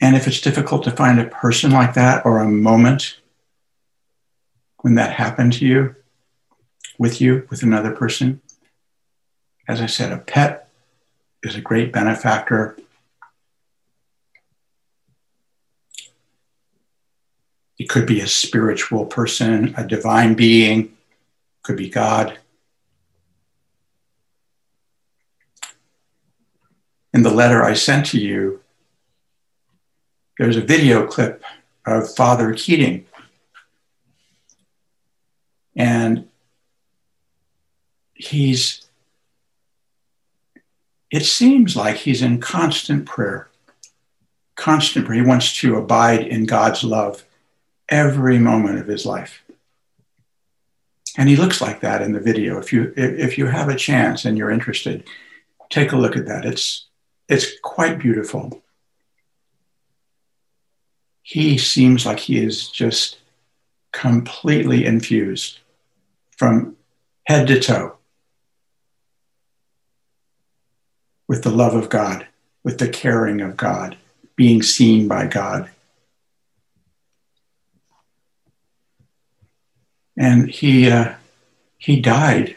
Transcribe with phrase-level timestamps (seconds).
[0.00, 3.18] And if it's difficult to find a person like that or a moment
[4.78, 5.94] when that happened to you,
[6.98, 8.40] with you, with another person,
[9.68, 10.70] as I said, a pet
[11.42, 12.76] is a great benefactor.
[17.78, 20.96] It could be a spiritual person, a divine being,
[21.62, 22.38] could be God.
[27.12, 28.60] In the letter I sent to you,
[30.40, 31.44] there's a video clip
[31.84, 33.04] of Father Keating.
[35.76, 36.30] And
[38.14, 38.88] he's,
[41.10, 43.50] it seems like he's in constant prayer.
[44.56, 45.22] Constant prayer.
[45.22, 47.22] He wants to abide in God's love
[47.90, 49.42] every moment of his life.
[51.18, 52.58] And he looks like that in the video.
[52.58, 55.04] If you if you have a chance and you're interested,
[55.68, 56.46] take a look at that.
[56.46, 56.86] It's
[57.28, 58.62] it's quite beautiful.
[61.30, 63.18] He seems like he is just
[63.92, 65.60] completely infused
[66.36, 66.74] from
[67.22, 67.98] head to toe
[71.28, 72.26] with the love of God,
[72.64, 73.96] with the caring of God,
[74.34, 75.70] being seen by God.
[80.16, 81.14] And he, uh,
[81.78, 82.56] he died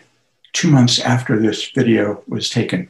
[0.51, 2.89] two months after this video was taken.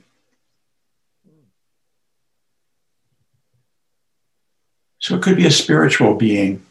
[5.03, 6.65] So it could be a spiritual being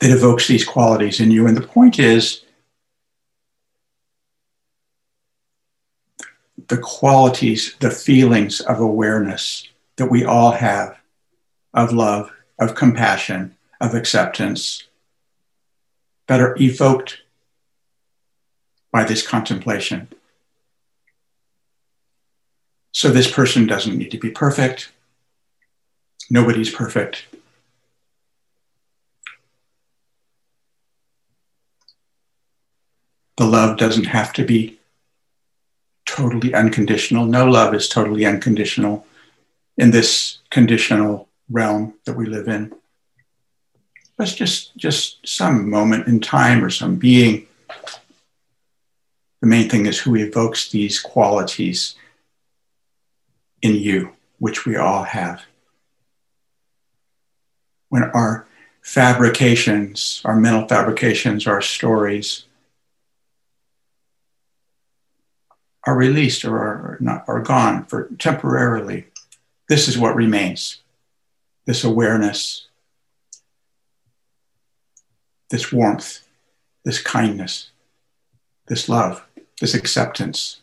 [0.00, 1.46] that evokes these qualities in you.
[1.46, 2.42] And the point is,
[6.68, 10.98] the qualities, the feelings of awareness that we all have
[11.72, 14.84] of love, of compassion, of acceptance
[16.26, 17.22] that are evoked
[18.92, 20.08] by this contemplation.
[22.92, 24.92] So this person doesn't need to be perfect.
[26.28, 27.24] Nobody's perfect.
[33.36, 34.78] The love doesn't have to be
[36.06, 37.26] totally unconditional.
[37.26, 39.06] No love is totally unconditional
[39.76, 42.74] in this conditional realm that we live in.
[44.16, 47.46] But just, just some moment in time or some being.
[49.42, 51.94] The main thing is who evokes these qualities
[53.60, 55.42] in you, which we all have.
[57.88, 58.46] When our
[58.82, 62.44] fabrications, our mental fabrications, our stories,
[65.86, 69.06] are released or are not are gone for temporarily.
[69.68, 70.80] This is what remains.
[71.64, 72.66] This awareness,
[75.50, 76.26] this warmth,
[76.84, 77.70] this kindness,
[78.68, 79.24] this love,
[79.60, 80.60] this acceptance.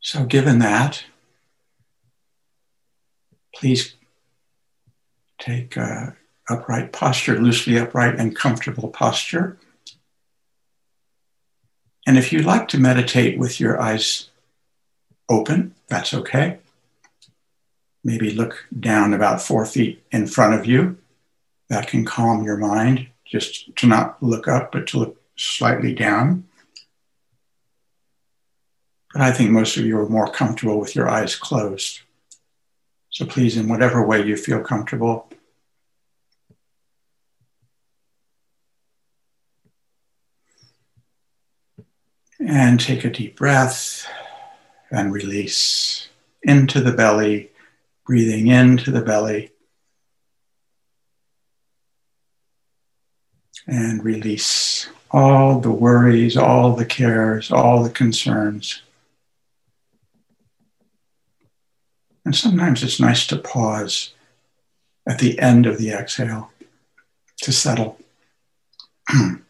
[0.00, 1.04] So, given that,
[3.62, 3.94] please
[5.38, 6.16] take a
[6.50, 9.56] upright posture, loosely upright and comfortable posture.
[12.04, 14.30] And if you like to meditate with your eyes
[15.28, 16.58] open, that's okay.
[18.02, 20.98] Maybe look down about four feet in front of you.
[21.68, 26.48] That can calm your mind, just to not look up, but to look slightly down.
[29.12, 32.00] But I think most of you are more comfortable with your eyes closed.
[33.12, 35.30] So please, in whatever way you feel comfortable,
[42.44, 44.04] And take a deep breath
[44.90, 46.08] and release
[46.42, 47.52] into the belly,
[48.04, 49.52] breathing into the belly.
[53.68, 58.82] And release all the worries, all the cares, all the concerns.
[62.24, 64.14] And sometimes it's nice to pause
[65.06, 66.50] at the end of the exhale
[67.42, 67.98] to settle.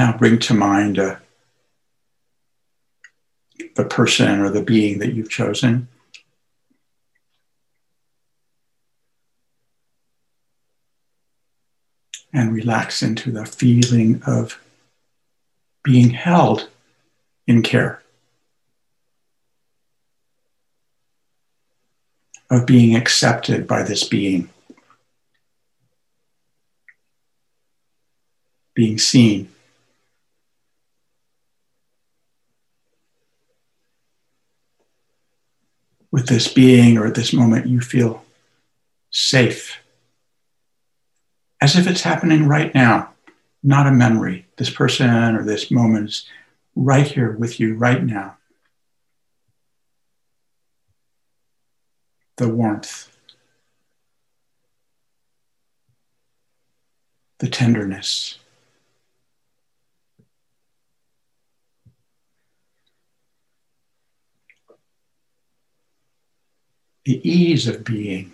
[0.00, 1.16] now bring to mind uh,
[3.76, 5.88] the person or the being that you've chosen.
[12.32, 14.58] And relax into the feeling of
[15.82, 16.70] being held
[17.46, 18.02] in care,
[22.48, 24.48] of being accepted by this being,
[28.74, 29.50] being seen.
[36.12, 38.24] With this being or at this moment, you feel
[39.10, 39.78] safe,
[41.60, 43.10] as if it's happening right now,
[43.62, 44.46] not a memory.
[44.56, 46.26] This person or this moment is
[46.74, 48.36] right here with you right now.
[52.40, 53.14] the warmth,
[57.38, 58.39] the tenderness.
[67.10, 68.30] The ease of being.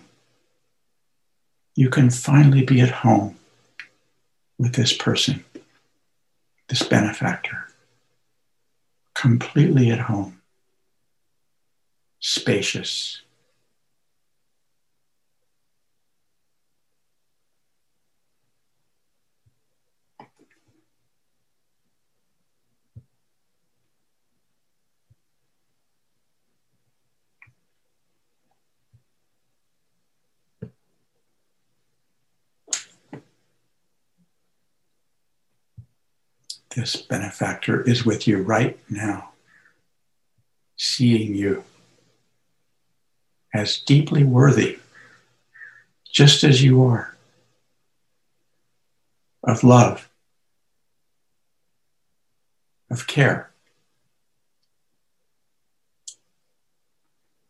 [1.76, 3.38] You can finally be at home
[4.58, 5.46] with this person,
[6.68, 7.68] this benefactor,
[9.14, 10.42] completely at home,
[12.20, 13.22] spacious.
[36.76, 39.30] This benefactor is with you right now,
[40.76, 41.64] seeing you
[43.54, 44.78] as deeply worthy,
[46.12, 47.16] just as you are,
[49.42, 50.10] of love,
[52.90, 53.50] of care,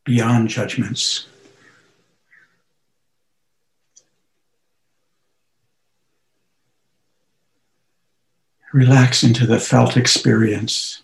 [0.05, 1.27] beyond judgments.
[8.73, 11.03] Relax into the felt experience.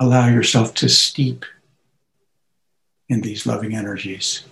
[0.00, 1.44] Allow yourself to steep
[3.08, 4.42] in these loving energies,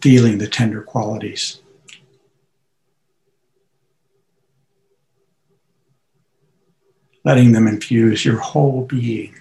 [0.00, 1.60] feeling the tender qualities.
[7.24, 9.34] Letting them infuse your whole being.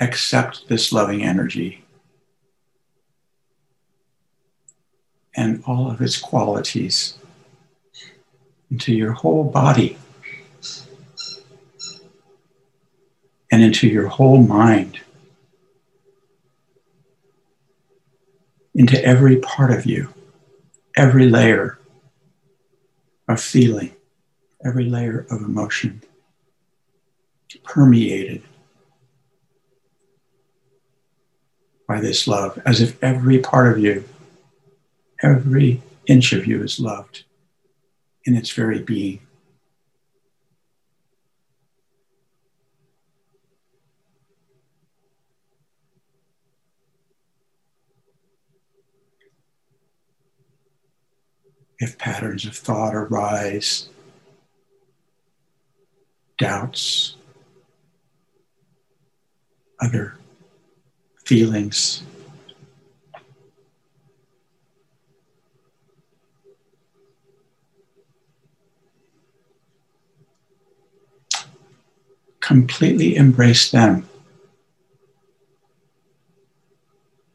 [0.00, 1.84] Accept this loving energy.
[5.36, 7.18] And all of its qualities
[8.70, 9.98] into your whole body.
[13.50, 14.98] And into your whole mind,
[18.74, 20.12] into every part of you,
[20.96, 21.78] every layer
[23.28, 23.94] of feeling,
[24.64, 26.02] every layer of emotion,
[27.62, 28.42] permeated
[31.86, 34.04] by this love, as if every part of you,
[35.22, 37.24] every inch of you is loved
[38.24, 39.20] in its very being.
[51.78, 53.88] If patterns of thought arise,
[56.38, 57.16] doubts,
[59.80, 60.16] other
[61.24, 62.02] feelings.
[72.40, 74.08] Completely embrace them.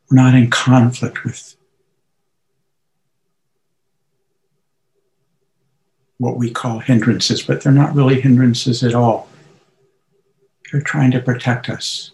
[0.09, 1.55] We're not in conflict with
[6.17, 9.29] what we call hindrances, but they're not really hindrances at all.
[10.71, 12.11] They're trying to protect us.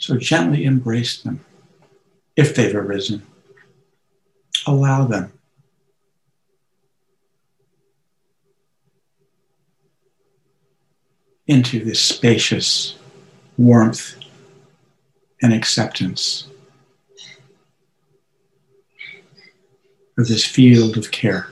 [0.00, 1.44] So gently embrace them
[2.34, 3.22] if they've arisen.
[4.66, 5.32] Allow them.
[11.46, 12.96] Into this spacious
[13.58, 14.16] warmth
[15.42, 16.46] and acceptance
[20.16, 21.48] of this field of care.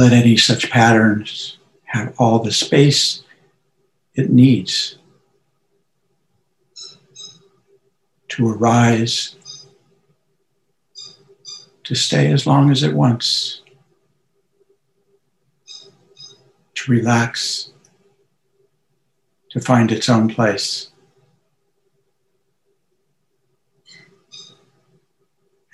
[0.00, 3.22] Let any such patterns have all the space
[4.14, 4.96] it needs
[8.28, 9.36] to arise,
[11.84, 13.60] to stay as long as it wants,
[16.76, 17.70] to relax,
[19.50, 20.92] to find its own place.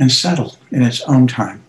[0.01, 1.66] And settle in its own time.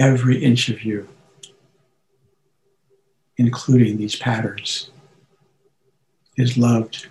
[0.00, 1.06] Every inch of you,
[3.36, 4.90] including these patterns,
[6.36, 7.08] is loved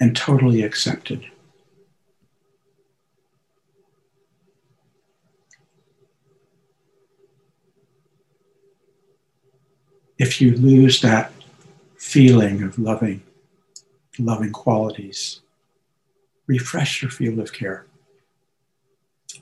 [0.00, 1.26] and totally accepted.
[10.18, 11.32] if you lose that
[11.96, 13.22] feeling of loving,
[14.18, 15.40] loving qualities,
[16.46, 17.84] refresh your field of care.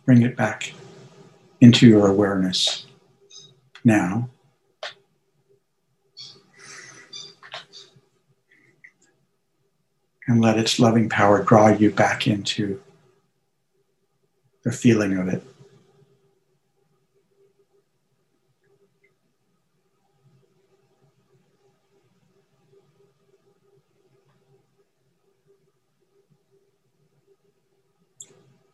[0.04, 0.72] Bring it back
[1.62, 2.86] into your awareness
[3.84, 4.28] now.
[10.26, 12.80] And let its loving power draw you back into
[14.64, 15.44] the feeling of it.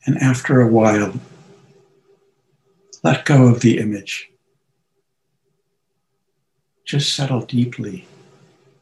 [0.07, 1.12] And after a while,
[3.02, 4.31] let go of the image.
[6.85, 8.07] Just settle deeply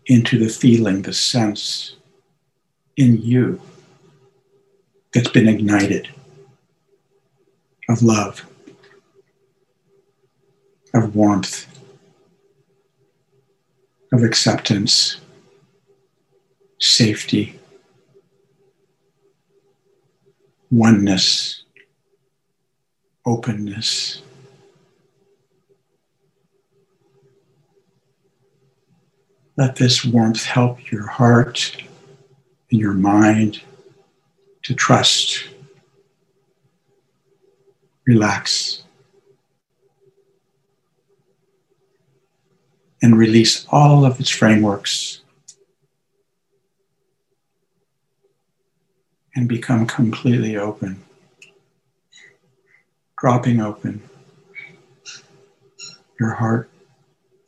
[0.06, 1.96] into the feeling, the sense
[2.96, 3.60] in you
[5.12, 6.08] that's been ignited
[7.88, 8.44] of love,
[10.94, 11.66] of warmth,
[14.12, 15.18] of acceptance,
[16.80, 17.58] safety,
[20.70, 21.62] oneness,
[23.26, 24.22] openness.
[29.56, 31.76] Let this warmth help your heart
[32.70, 33.62] and your mind
[34.62, 35.44] to trust,
[38.06, 38.82] relax,
[43.02, 45.20] and release all of its frameworks
[49.34, 51.05] and become completely open,
[53.18, 54.02] dropping open
[56.20, 56.70] your heart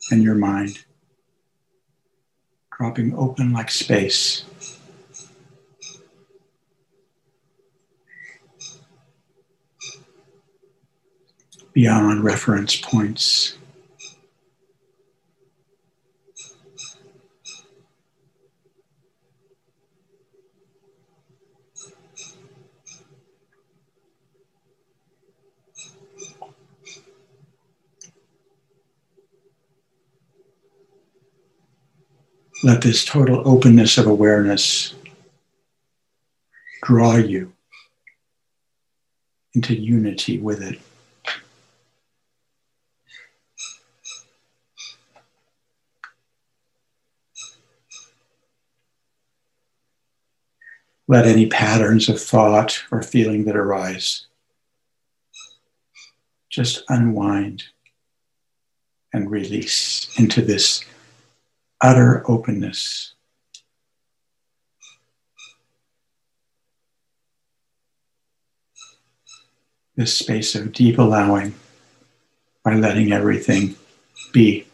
[0.09, 0.83] and your mind,
[2.75, 4.43] dropping open like space.
[11.73, 13.58] Beyond reference points.
[32.61, 34.93] Let this total openness of awareness
[36.83, 37.53] draw you
[39.53, 40.79] into unity with it.
[51.07, 54.25] Let any patterns of thought or feeling that arise
[56.49, 57.63] just unwind
[59.13, 60.83] and release into this
[61.81, 63.13] utter openness.
[69.95, 71.53] This space of deep allowing
[72.63, 73.75] by letting everything
[74.31, 74.65] be.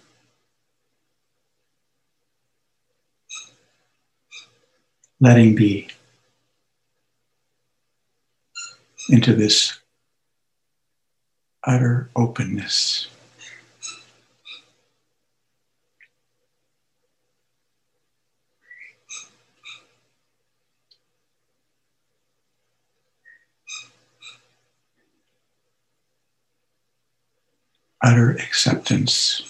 [5.19, 5.88] Letting be
[9.09, 9.79] into this
[11.63, 13.07] utter openness.
[28.05, 29.41] Utter acceptance.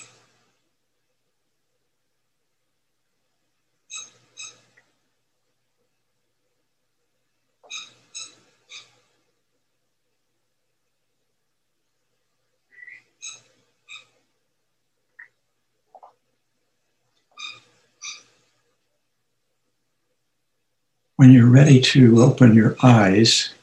[21.18, 23.54] When you're ready to open your eyes,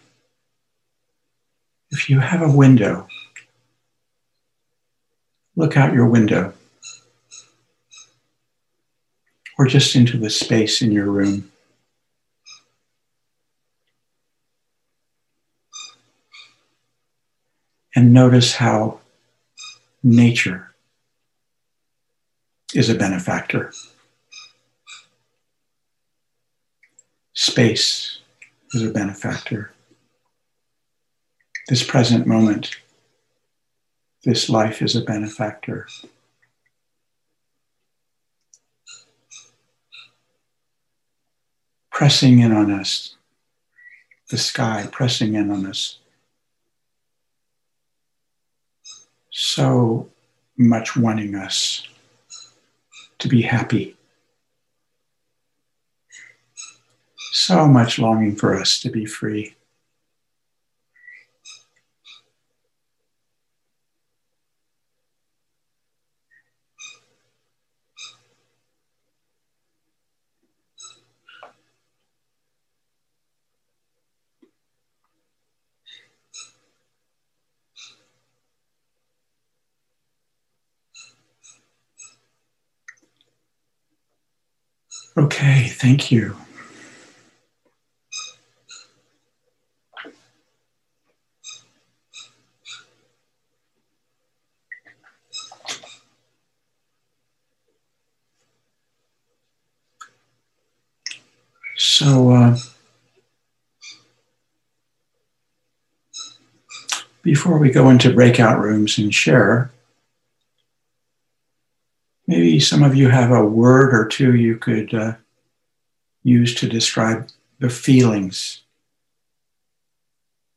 [1.90, 3.06] if you have a window
[5.56, 6.52] look out your window
[9.59, 11.50] or just into the space in your room.
[17.94, 19.00] And notice how
[20.02, 20.75] nature
[22.75, 23.73] is a benefactor.
[27.35, 28.21] Space
[28.73, 29.73] is a benefactor.
[31.68, 32.76] This present moment
[34.25, 35.88] this life is a benefactor.
[41.91, 43.17] Pressing in on us,
[44.31, 45.99] the sky pressing in on us.
[49.31, 50.09] So
[50.57, 51.87] much wanting us
[53.19, 53.97] to be happy.
[57.33, 59.57] So much longing for us to be free.
[85.16, 86.37] Okay, thank you.
[101.76, 102.57] So, uh,
[107.23, 109.71] before we go into breakout rooms and share,
[112.33, 115.12] maybe some of you have a word or two you could uh,
[116.23, 118.62] use to describe the feelings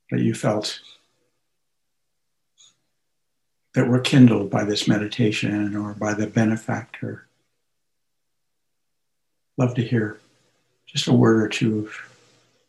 [0.09, 0.79] that you felt
[3.73, 7.27] that were kindled by this meditation or by the benefactor.
[9.57, 10.17] Love to hear
[10.85, 11.89] just a word or two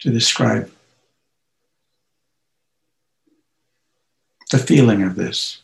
[0.00, 0.68] to describe
[4.50, 5.62] the feeling of this.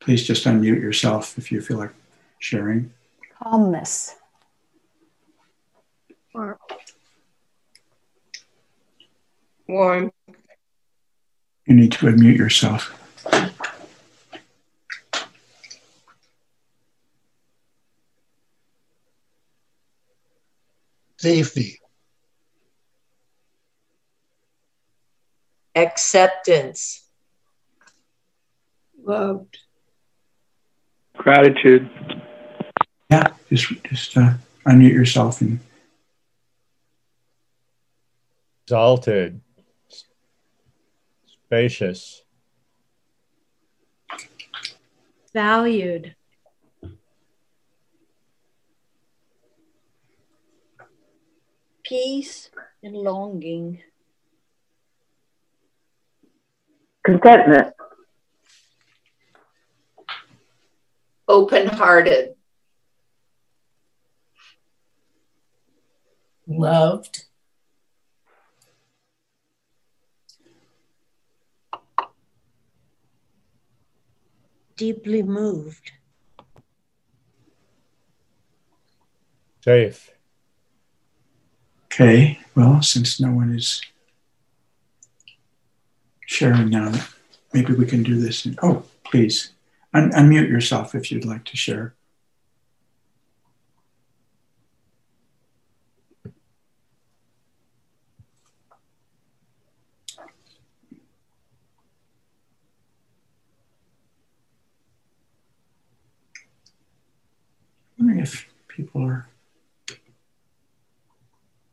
[0.00, 1.92] Please just unmute yourself if you feel like
[2.38, 2.92] sharing.
[3.42, 4.14] Calmness.
[6.34, 6.56] Warm.
[9.66, 10.12] Warm.
[11.66, 12.94] You need to unmute yourself.
[21.18, 21.80] Safety.
[25.74, 27.04] Acceptance.
[29.02, 29.58] Loved.
[31.18, 31.88] Gratitude.
[33.10, 34.34] Yeah, just just uh,
[34.66, 35.60] unmute yourself and
[38.66, 39.40] exalted,
[41.26, 42.22] spacious,
[45.34, 46.14] Valued.
[51.88, 52.50] peace
[52.82, 53.80] and longing.
[57.04, 57.72] Contentment.
[61.28, 62.34] Open hearted.
[66.46, 67.26] Loved.
[74.76, 75.92] Deeply moved.
[79.68, 80.10] safe.
[81.86, 82.38] okay.
[82.54, 83.82] Well, since no one is
[86.24, 86.92] sharing now,
[87.52, 88.46] maybe we can do this.
[88.46, 89.50] In, oh, please
[89.94, 91.94] un- unmute yourself if you'd like to share.
[107.98, 109.26] I'm wondering if people are.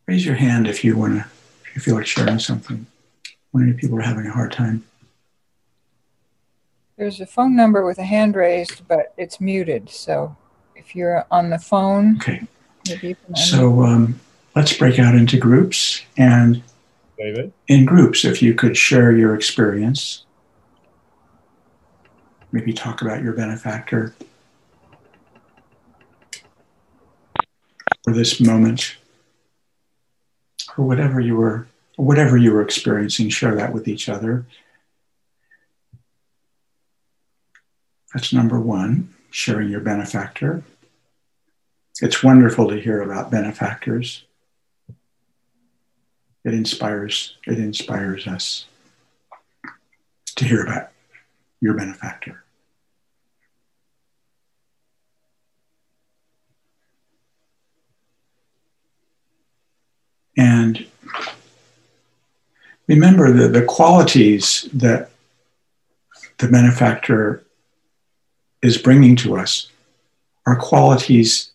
[0.08, 1.26] Raise your hand if you want to,
[1.66, 2.88] if you feel like sharing something.
[3.52, 4.84] Wondering if people are having a hard time.
[6.98, 9.90] There's a phone number with a hand raised, but it's muted.
[9.90, 10.36] So
[10.76, 12.42] if you're on the phone, Okay,
[12.88, 13.36] maybe you can.
[13.36, 14.20] so um,
[14.56, 16.02] let's break out into groups.
[16.18, 16.64] And
[17.18, 17.52] David?
[17.68, 20.26] in groups, if you could share your experience,
[22.52, 24.16] maybe talk about your benefactor
[28.08, 28.96] or this moment
[30.78, 34.46] or whatever you were whatever you were experiencing share that with each other
[38.16, 40.64] that's number one sharing your benefactor.
[42.02, 44.24] It's wonderful to hear about benefactors.
[46.46, 48.68] It inspires it inspires us
[50.38, 50.92] to hear about
[51.60, 52.46] your benefactor.
[60.38, 60.88] And
[62.88, 65.10] remember the, the qualities that
[66.38, 67.45] the benefactor
[68.66, 69.70] is bringing to us
[70.46, 71.52] are qualities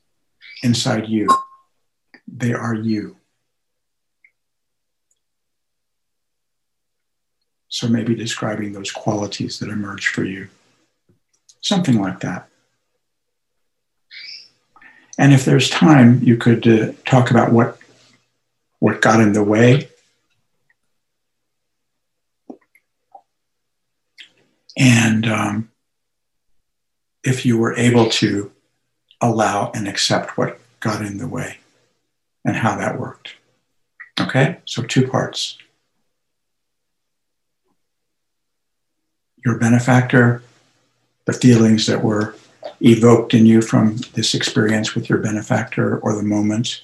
[0.62, 1.28] inside you
[2.26, 3.16] they are you
[7.70, 10.48] So maybe describing those qualities that emerge for you.
[11.60, 12.48] Something like that.
[15.16, 17.78] And if there's time, you could uh, talk about what
[18.80, 19.88] what got in the way.
[24.76, 25.69] And um,
[27.24, 28.50] if you were able to
[29.20, 31.58] allow and accept what got in the way
[32.44, 33.34] and how that worked.
[34.18, 35.58] Okay, so two parts.
[39.44, 40.42] Your benefactor,
[41.24, 42.34] the feelings that were
[42.80, 46.82] evoked in you from this experience with your benefactor or the moment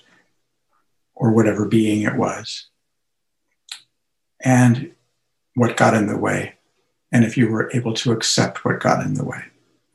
[1.14, 2.66] or whatever being it was,
[4.42, 4.92] and
[5.54, 6.54] what got in the way,
[7.10, 9.42] and if you were able to accept what got in the way.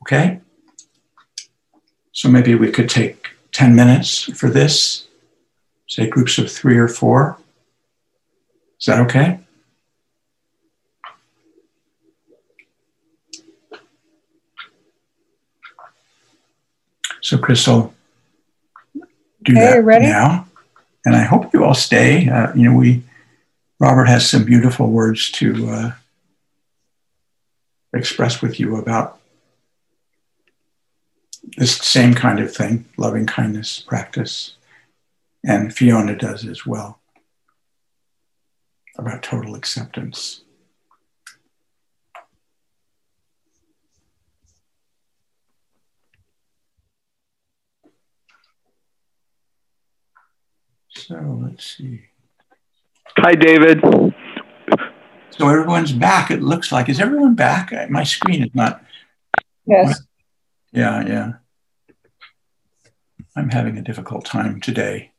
[0.02, 0.40] Okay?
[2.12, 5.06] So maybe we could take 10 minutes for this,
[5.88, 7.38] say groups of three or four.
[8.78, 9.40] Is that okay?
[17.20, 17.94] So, Crystal,
[19.44, 20.06] do Okay, that ready?
[20.06, 20.48] now.
[21.04, 22.28] And I hope you all stay.
[22.28, 23.02] Uh, you know, we,
[23.78, 25.92] Robert has some beautiful words to uh,
[27.94, 29.21] express with you about
[31.56, 34.56] this same kind of thing, loving kindness practice.
[35.44, 37.00] And Fiona does as well
[38.96, 40.44] about total acceptance.
[50.90, 52.02] So let's see.
[53.16, 53.80] Hi, David.
[55.30, 56.88] So everyone's back, it looks like.
[56.88, 57.72] Is everyone back?
[57.90, 58.84] My screen is not.
[59.66, 60.02] Yes.
[60.70, 61.32] Yeah, yeah.
[63.34, 65.12] I'm having a difficult time today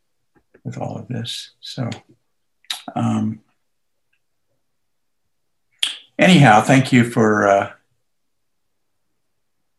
[0.63, 1.51] with all of this.
[1.61, 1.89] So,
[2.95, 3.41] um,
[6.19, 7.71] anyhow, thank you for uh,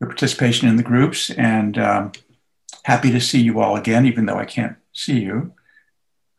[0.01, 2.13] your participation in the groups and um,
[2.85, 5.53] happy to see you all again, even though I can't see you.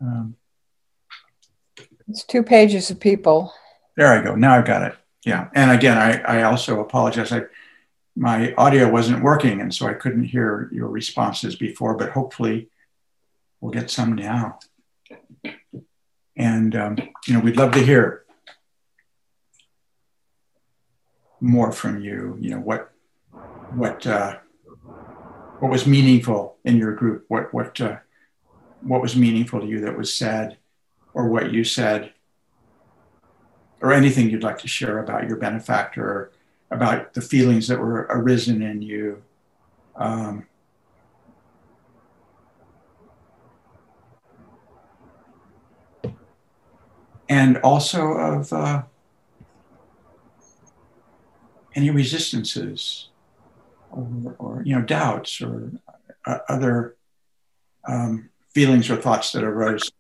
[0.02, 0.36] Um,
[2.08, 3.54] It's two pages of people.
[3.96, 4.36] There I go.
[4.36, 4.96] Now I've got it.
[5.26, 5.50] Yeah.
[5.56, 7.32] And again, I, I also apologize.
[7.32, 7.44] I,
[8.16, 12.70] my audio wasn't working, and so I couldn't hear your responses before, but hopefully
[13.60, 14.60] we'll get some now.
[16.38, 16.98] And, um,
[17.28, 18.26] you know, we'd love to hear
[21.42, 22.38] more from you.
[22.40, 22.92] You know, what,
[23.72, 24.38] what, uh,
[25.60, 27.26] what was meaningful in your group?
[27.28, 27.98] What, what, uh,
[28.82, 30.58] what was meaningful to you that was said,
[31.14, 32.14] or what you said,
[33.82, 36.32] or anything you'd like to share about your benefactor,
[36.76, 39.24] about the feelings that were arisen in you.
[39.96, 40.46] Um,
[47.30, 48.84] and also of uh,
[51.74, 53.10] any resistances
[53.90, 55.72] or, or, you know doubts or
[56.26, 56.96] uh, other
[57.88, 59.92] um, feelings or thoughts that arose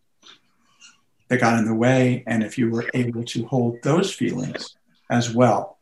[1.29, 4.75] that got in the way, and if you were able to hold those feelings
[5.09, 5.74] as well,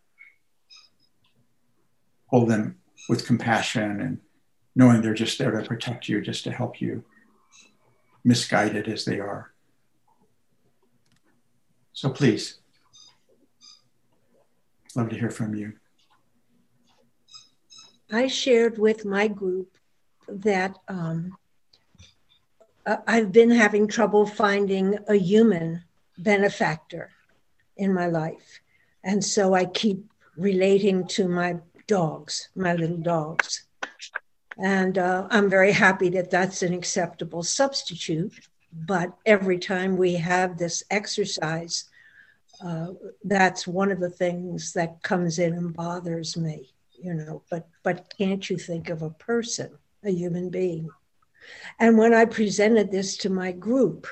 [2.34, 2.76] hold them
[3.10, 4.18] with compassion and
[4.76, 7.04] knowing they're just there to protect you, just to help you,
[8.24, 9.54] misguided as they are.
[11.94, 12.58] So please,
[14.96, 15.74] love to hear from you.
[18.12, 19.78] I shared with my group
[20.28, 21.38] that um,
[23.06, 25.84] I've been having trouble finding a human
[26.18, 27.12] benefactor
[27.78, 28.60] in my life.
[29.04, 30.04] And so I keep
[30.36, 33.66] relating to my dogs, my little dogs.
[34.58, 38.34] And uh, I'm very happy that that's an acceptable substitute.
[38.72, 41.86] But every time we have this exercise,
[42.64, 42.88] uh,
[43.24, 47.44] that's one of the things that comes in and bothers me, you know.
[47.50, 50.90] But but can't you think of a person, a human being?
[51.80, 54.08] And when I presented this to my group,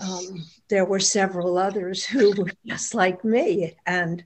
[0.00, 4.24] um, there were several others who were just like me and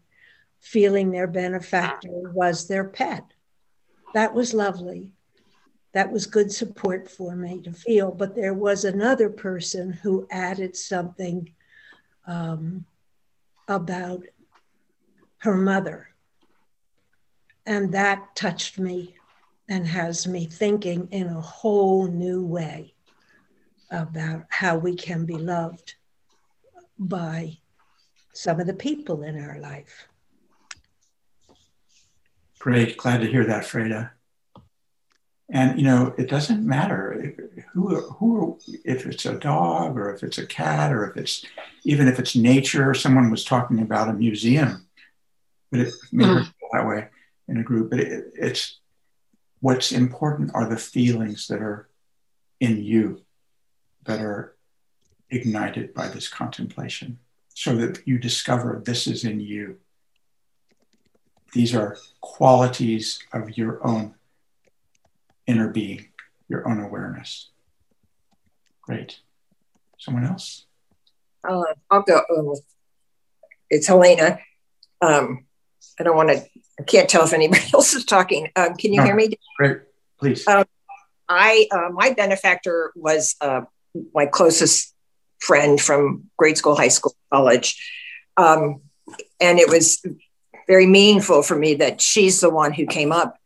[0.64, 3.22] feeling their benefactor was their pet.
[4.14, 5.10] That was lovely.
[5.92, 8.10] That was good support for me to feel.
[8.10, 11.52] But there was another person who added something
[12.26, 12.86] um,
[13.68, 14.24] about
[15.38, 16.08] her mother.
[17.66, 19.16] And that touched me
[19.68, 22.94] and has me thinking in a whole new way
[23.90, 25.94] about how we can be loved
[26.98, 27.58] by
[28.32, 30.08] some of the people in our life.
[32.64, 34.12] Great, glad to hear that, Freda.
[35.50, 37.34] And you know, it doesn't matter
[37.74, 41.44] who, who, if it's a dog or if it's a cat or if it's,
[41.84, 44.86] even if it's nature, someone was talking about a museum,
[45.70, 47.08] but it made her feel that way
[47.48, 47.90] in a group.
[47.90, 48.80] But it, it's
[49.60, 51.90] what's important are the feelings that are
[52.60, 53.26] in you
[54.04, 54.56] that are
[55.28, 57.18] ignited by this contemplation
[57.52, 59.76] so that you discover this is in you.
[61.54, 64.14] These are qualities of your own
[65.46, 66.08] inner being,
[66.48, 67.50] your own awareness.
[68.82, 69.20] Great.
[69.98, 70.66] Someone else?
[71.48, 72.22] Uh, I'll go.
[72.36, 72.54] Um,
[73.70, 74.38] it's Helena.
[75.00, 75.46] Um,
[75.98, 76.44] I don't want to,
[76.80, 78.50] I can't tell if anybody else is talking.
[78.56, 79.04] Um, can you No.
[79.06, 79.30] hear me?
[79.56, 79.78] Great.
[80.18, 80.46] Please.
[80.48, 80.64] Um,
[81.28, 83.62] I, uh, my benefactor was uh,
[84.12, 84.92] my closest
[85.40, 87.80] friend from grade school, high school, college.
[88.36, 88.80] Um,
[89.40, 90.04] and it was
[90.66, 93.38] very meaningful for me that she's the one who came up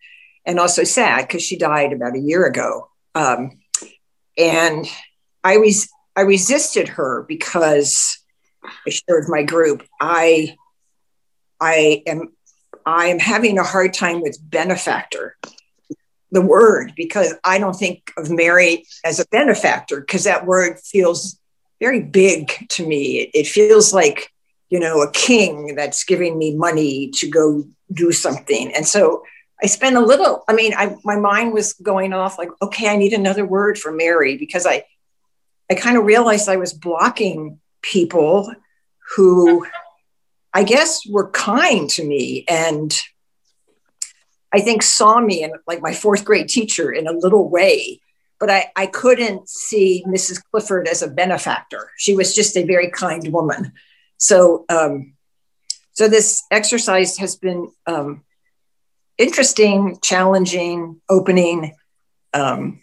[0.44, 2.88] and also sad because she died about a year ago.
[3.14, 3.58] Um,
[4.36, 4.86] and
[5.42, 8.18] I was, I resisted her because
[8.86, 9.86] I shared my group.
[10.00, 10.56] I
[11.60, 12.32] I am
[12.86, 15.36] I am having a hard time with benefactor,
[16.30, 21.38] the word, because I don't think of Mary as a benefactor because that word feels
[21.80, 23.18] very big to me.
[23.18, 24.32] It, it feels like
[24.70, 29.22] you know a king that's giving me money to go do something, and so
[29.62, 30.44] I spent a little.
[30.48, 33.92] I mean, I my mind was going off like, okay, I need another word for
[33.92, 34.84] Mary because I
[35.70, 38.52] I kind of realized I was blocking people
[39.16, 39.66] who
[40.52, 42.98] I guess were kind to me and
[44.52, 48.00] I think saw me in like my fourth grade teacher in a little way.
[48.40, 50.40] But I, I couldn't see Mrs.
[50.50, 51.90] Clifford as a benefactor.
[51.96, 53.72] She was just a very kind woman.
[54.18, 55.14] So, um,
[55.92, 58.24] so this exercise has been um,
[59.16, 61.74] interesting, challenging, opening
[62.34, 62.82] um,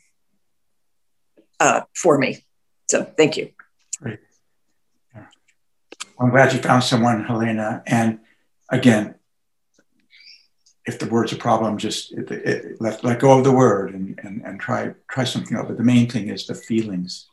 [1.60, 2.44] uh, for me.
[2.90, 3.52] So, thank you.
[4.02, 4.20] Great.
[5.14, 5.26] Yeah.
[6.20, 7.84] I'm glad you found someone, Helena.
[7.86, 8.20] And
[8.70, 9.16] again,
[10.86, 14.20] if the word's a problem, just it, it, let, let go of the word and,
[14.24, 15.68] and, and try, try something else.
[15.68, 17.28] But the main thing is the feelings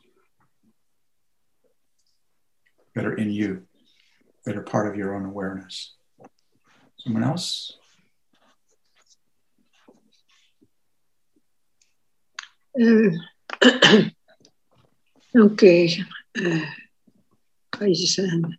[2.95, 3.63] that are in you,
[4.45, 5.95] that are part of your own awareness.
[6.99, 7.77] Someone else?
[12.81, 13.11] Uh,
[15.37, 15.99] okay.
[16.39, 16.61] Uh,
[17.79, 18.57] raise your hand.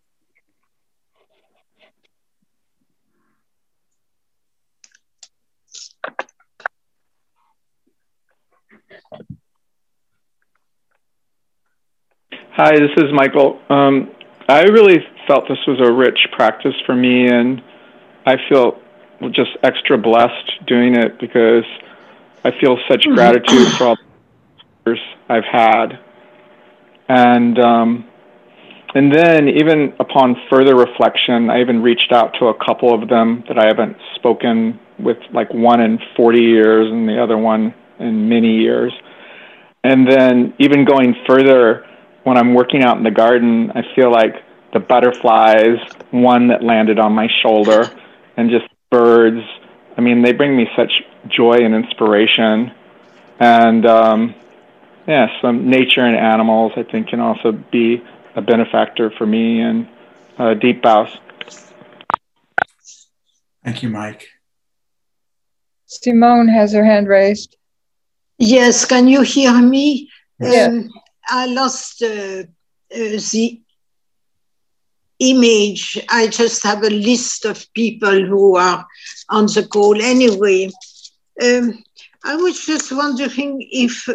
[12.56, 13.60] Hi, this is Michael.
[13.68, 14.12] Um,
[14.48, 17.62] I really felt this was a rich practice for me, and
[18.26, 18.80] I feel
[19.32, 21.66] just extra blessed doing it because
[22.44, 26.00] I feel such gratitude for all the years I've had.
[27.08, 28.06] And um,
[28.96, 33.44] and then even upon further reflection, I even reached out to a couple of them
[33.48, 38.30] that I haven't spoken with, like one in 40 years and the other one in
[38.30, 38.94] many years.
[39.84, 41.86] And then even going further,
[42.24, 44.36] when I'm working out in the garden, I feel like
[44.74, 45.78] the butterflies,
[46.12, 47.86] one that landed on my shoulder,
[48.36, 49.42] and just birds.
[49.98, 50.92] I mean, they bring me such
[51.28, 52.72] joy and inspiration.
[53.40, 54.36] And um,
[55.08, 58.04] yeah, some nature and animals, I think, can also be
[58.36, 59.62] a benefactor for me.
[59.62, 59.88] And
[60.38, 61.16] uh, deep bows.
[63.64, 64.28] Thank you, Mike.
[65.86, 67.56] Simone has her hand raised.
[68.40, 70.10] Yes, can you hear me?
[70.40, 70.66] Yeah.
[70.66, 70.90] Um,
[71.28, 72.44] I lost uh, uh,
[72.92, 73.20] the
[75.32, 75.98] image.
[76.10, 78.86] I just have a list of people who are
[79.30, 80.70] on the call anyway.
[81.44, 81.84] Um,
[82.24, 84.14] I was just wondering if uh,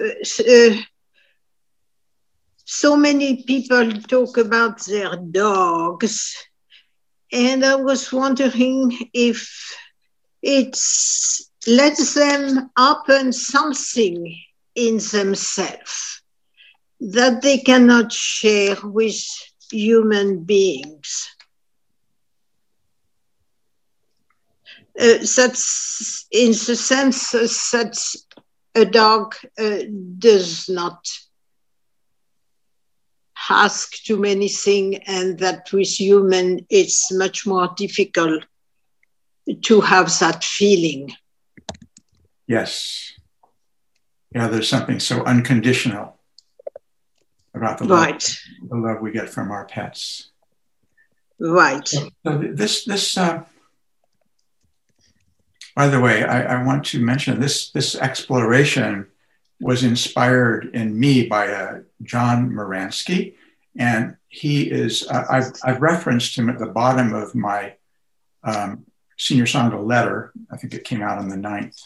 [0.54, 0.82] uh,
[2.64, 6.34] so many people talk about their dogs,
[7.32, 9.48] and I was wondering if
[10.42, 14.36] it's lets them open something
[14.74, 16.22] in themselves
[17.00, 19.16] that they cannot share with
[19.70, 21.34] human beings.
[24.98, 27.96] Uh, that's in the sense that
[28.74, 29.78] a dog uh,
[30.18, 31.06] does not
[33.48, 38.44] ask too many things, and that with human it's much more difficult
[39.62, 41.10] to have that feeling.
[42.46, 43.12] Yes.
[44.34, 46.17] Yeah, there's something so unconditional
[47.58, 48.36] about the love, Right,
[48.68, 50.30] the love we get from our pets.
[51.38, 51.86] right.
[51.86, 53.44] So this this uh,
[55.76, 59.06] by the way, I, I want to mention this this exploration
[59.60, 63.34] was inspired in me by uh, John Makransky.
[63.76, 67.74] And he is, uh, I've, I've, referenced him at the bottom of my
[68.44, 70.32] um, senior Sangha letter.
[70.50, 71.80] I think it came out on the 9th.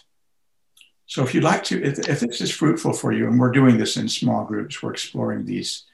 [1.13, 3.77] So if you'd like to, if, if this is fruitful for you, and we're doing
[3.77, 5.85] this in small groups, we're exploring these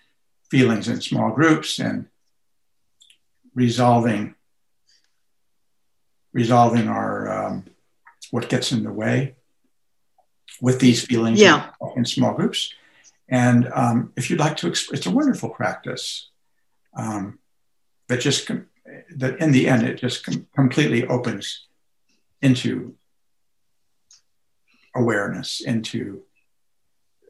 [0.48, 2.06] feelings in small groups and
[3.52, 4.36] resolving
[6.32, 7.64] resolving our um,
[8.30, 9.34] what gets in the way
[10.60, 11.70] with these feelings yeah.
[11.80, 12.72] in, in small groups.
[13.28, 16.28] And um, if you'd like to, it's a wonderful practice
[16.94, 17.40] um,
[18.06, 18.68] that just com-
[19.16, 21.66] that in the end it just com- completely opens
[22.40, 22.94] into
[24.94, 26.22] awareness, into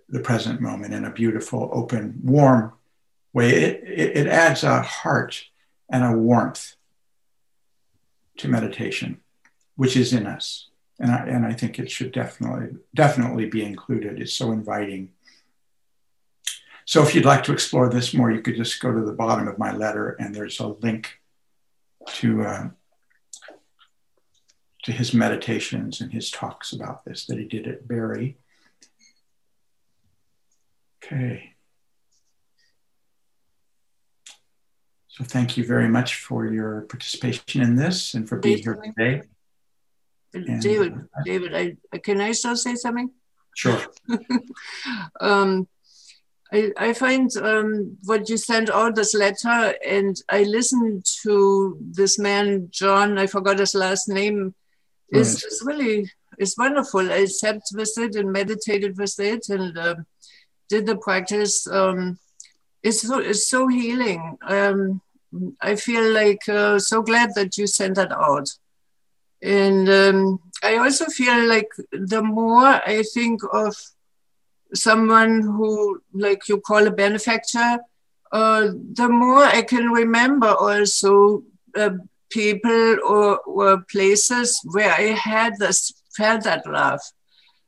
[0.08, 2.72] the present moment in a beautiful, open, warm
[3.32, 3.50] way.
[3.50, 5.44] It, it, it adds a heart
[5.90, 6.76] and a warmth
[8.38, 9.20] to meditation,
[9.76, 10.68] which is in us.
[10.98, 14.20] And I, and I think it should definitely, definitely be included.
[14.20, 15.10] It's so inviting.
[16.86, 19.46] So if you'd like to explore this more, you could just go to the bottom
[19.46, 21.20] of my letter and there's a link
[22.14, 22.68] to, uh,
[24.84, 28.36] to his meditations and his talks about this that he did at Barre.
[31.04, 31.54] Okay.
[35.08, 39.22] So thank you very much for your participation in this and for being here today.
[40.32, 43.10] And, David, uh, David, I, can I still say something?
[43.56, 43.80] Sure.
[45.20, 45.66] um,
[46.52, 52.18] I, I find um, what you sent out this letter, and I listened to this
[52.18, 54.54] man, John, I forgot his last name,
[55.12, 55.20] right.
[55.20, 57.10] is, is really is wonderful.
[57.10, 59.96] I sat with it and meditated with it and uh,
[60.68, 61.66] did the practice.
[61.66, 62.18] Um,
[62.82, 64.38] it's so, it's so healing.
[64.42, 65.00] Um,
[65.60, 68.48] I feel like uh, so glad that you sent that out.
[69.42, 73.76] And um, I also feel like the more I think of
[74.74, 77.78] someone who, like you call a benefactor,
[78.32, 81.44] uh, the more I can remember also
[81.76, 81.90] uh,
[82.30, 87.00] people or, or places where I had this, felt that love.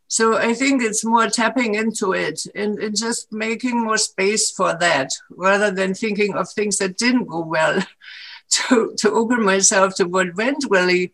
[0.08, 4.76] So I think it's more tapping into it and, and just making more space for
[4.80, 7.80] that rather than thinking of things that didn't go well
[8.50, 11.12] to, to open myself to what went really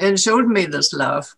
[0.00, 1.36] and showed me this love.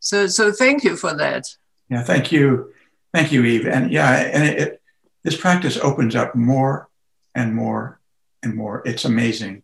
[0.00, 1.56] So, so thank you for that.
[1.88, 2.72] Yeah, thank you.
[3.14, 3.66] Thank you, Eve.
[3.66, 4.82] And yeah, and it, it,
[5.22, 6.88] this practice opens up more
[7.34, 8.00] and more
[8.42, 8.82] and more.
[8.84, 9.62] It's amazing.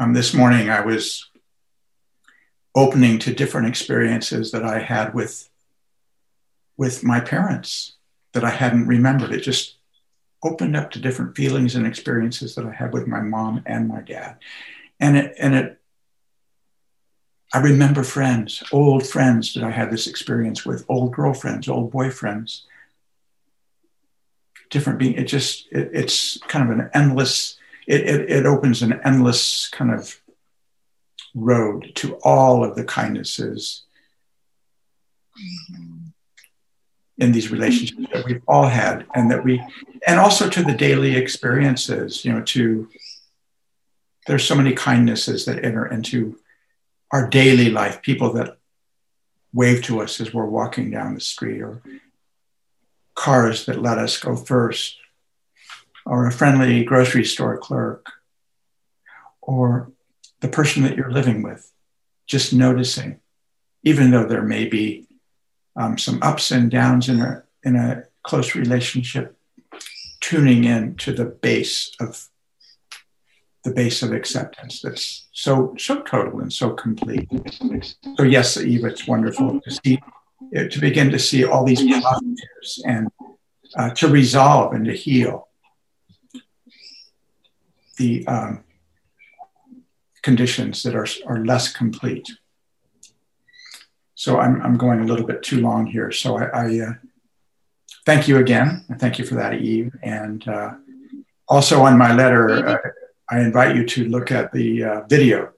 [0.00, 1.28] Um, this morning I was
[2.74, 5.50] opening to different experiences that I had with
[6.78, 7.96] with my parents
[8.32, 9.30] that I hadn't remembered.
[9.30, 9.74] It just
[10.42, 14.00] opened up to different feelings and experiences that I had with my mom and my
[14.00, 14.38] dad.
[14.98, 15.78] And it, and it,
[17.52, 22.62] I remember friends, old friends that I had this experience with, old girlfriends, old boyfriends,
[24.70, 25.12] different being.
[25.12, 27.58] It just, it, it's kind of an endless,
[27.90, 30.20] it, it, it opens an endless kind of
[31.34, 33.82] road to all of the kindnesses
[37.18, 39.62] in these relationships that we've all had and that we
[40.06, 42.88] and also to the daily experiences you know to
[44.26, 46.38] there's so many kindnesses that enter into
[47.10, 48.02] our daily life.
[48.02, 48.58] People that
[49.52, 51.82] wave to us as we're walking down the street or
[53.14, 54.98] cars that let us go first
[56.06, 58.06] or a friendly grocery store clerk
[59.40, 59.92] or
[60.40, 61.70] the person that you're living with
[62.26, 63.20] just noticing
[63.82, 65.06] even though there may be
[65.76, 69.36] um, some ups and downs in a in a close relationship,
[70.20, 72.28] tuning in to the base of
[73.64, 77.28] the base of acceptance that's so so total and so complete.
[78.16, 80.00] So yes, Eva, it's wonderful to see
[80.54, 83.08] to begin to see all these positives and
[83.76, 85.48] uh, to resolve and to heal
[88.00, 88.64] the um,
[90.22, 92.26] conditions that are, are less complete.
[94.14, 96.10] So I'm, I'm going a little bit too long here.
[96.10, 96.92] So I, I uh,
[98.06, 98.68] thank you again.
[98.88, 99.92] And thank you for that, Eve.
[100.02, 100.70] And uh,
[101.46, 102.78] also on my letter, uh,
[103.30, 105.52] I invite you to look at the uh, video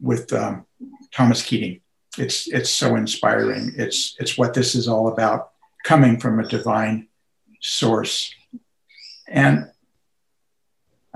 [0.00, 0.66] with um,
[1.12, 1.80] Thomas Keating.
[2.16, 3.72] It's, it's so inspiring.
[3.76, 5.50] It's, it's what this is all about,
[5.84, 7.08] coming from a divine
[7.60, 8.32] source.
[9.28, 9.70] And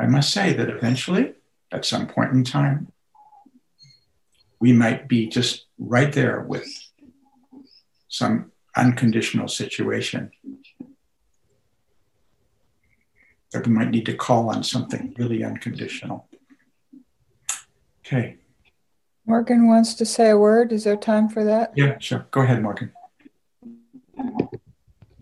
[0.03, 1.35] I must say that eventually,
[1.71, 2.91] at some point in time,
[4.59, 6.67] we might be just right there with
[8.09, 10.33] some unconditional situation
[13.53, 16.27] that we might need to call on something really unconditional.
[18.05, 18.39] Okay.
[19.25, 20.73] Morgan wants to say a word.
[20.73, 21.73] Is there time for that?
[21.77, 22.27] Yeah, sure.
[22.33, 22.91] Go ahead, Morgan.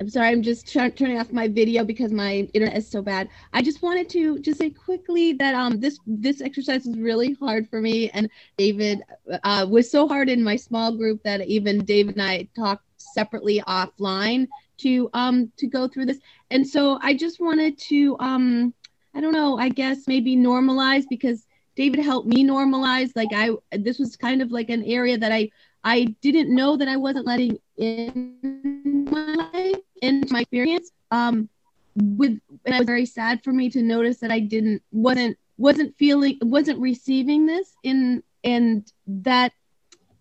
[0.01, 3.29] I'm sorry, I'm just turning off my video because my internet is so bad.
[3.53, 7.69] I just wanted to just say quickly that um this this exercise was really hard
[7.69, 9.03] for me, and David
[9.45, 13.61] uh, was so hard in my small group that even David and I talked separately
[13.69, 14.49] offline
[14.79, 16.19] to um to go through this.
[16.51, 18.73] And so I just wanted to um
[19.15, 21.47] I don't know, I guess maybe normalize because
[21.77, 23.13] David helped me normalize.
[23.15, 25.51] Like I this was kind of like an area that I
[25.85, 28.80] I didn't know that I wasn't letting in
[29.11, 30.91] my life, into my experience.
[31.11, 31.49] Um,
[31.97, 35.97] with and it was very sad for me to notice that I didn't wasn't wasn't
[35.99, 39.53] feeling wasn't receiving this in and that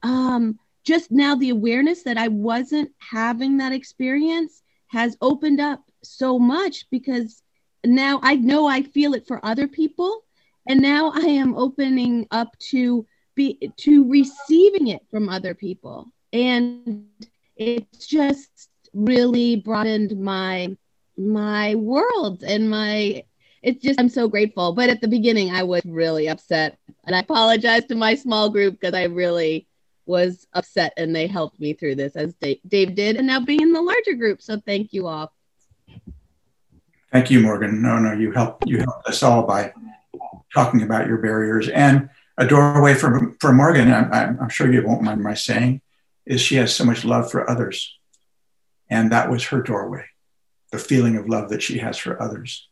[0.03, 6.39] um just now the awareness that I wasn't having that experience has opened up so
[6.39, 7.43] much because
[7.85, 10.23] now I know I feel it for other people
[10.67, 17.05] and now I am opening up to be to receiving it from other people and
[17.55, 20.75] it's just really broadened my
[21.17, 23.23] my world and my
[23.61, 24.73] it's just i'm so grateful.
[24.73, 26.77] But at the beginning i was really upset.
[27.05, 29.67] And i apologize to my small group because i really
[30.05, 33.61] was upset and they helped me through this as dave, dave did and now being
[33.61, 34.41] in the larger group.
[34.41, 35.33] So thank you all.
[37.11, 37.81] Thank you morgan.
[37.81, 39.73] No no you helped you helped us all by
[40.53, 41.69] talking about your barriers.
[41.69, 45.81] And a doorway for, for Morgan, I'm, I'm sure you won't mind my saying,
[46.25, 47.98] is she has so much love for others.
[48.89, 50.05] And that was her doorway,
[50.71, 52.67] the feeling of love that she has for others.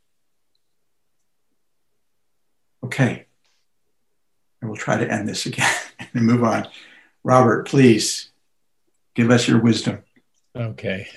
[2.83, 3.25] Okay,
[4.61, 5.73] I will try to end this again
[6.13, 6.67] and move on.
[7.23, 8.29] Robert, please
[9.15, 10.03] give us your wisdom.
[10.55, 11.07] Okay.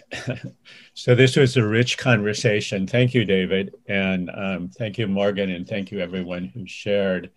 [0.94, 2.86] so this was a rich conversation.
[2.86, 3.74] Thank you, David.
[3.86, 5.51] And um, thank you, Morgan.
[5.51, 7.30] And thank you, everyone who shared.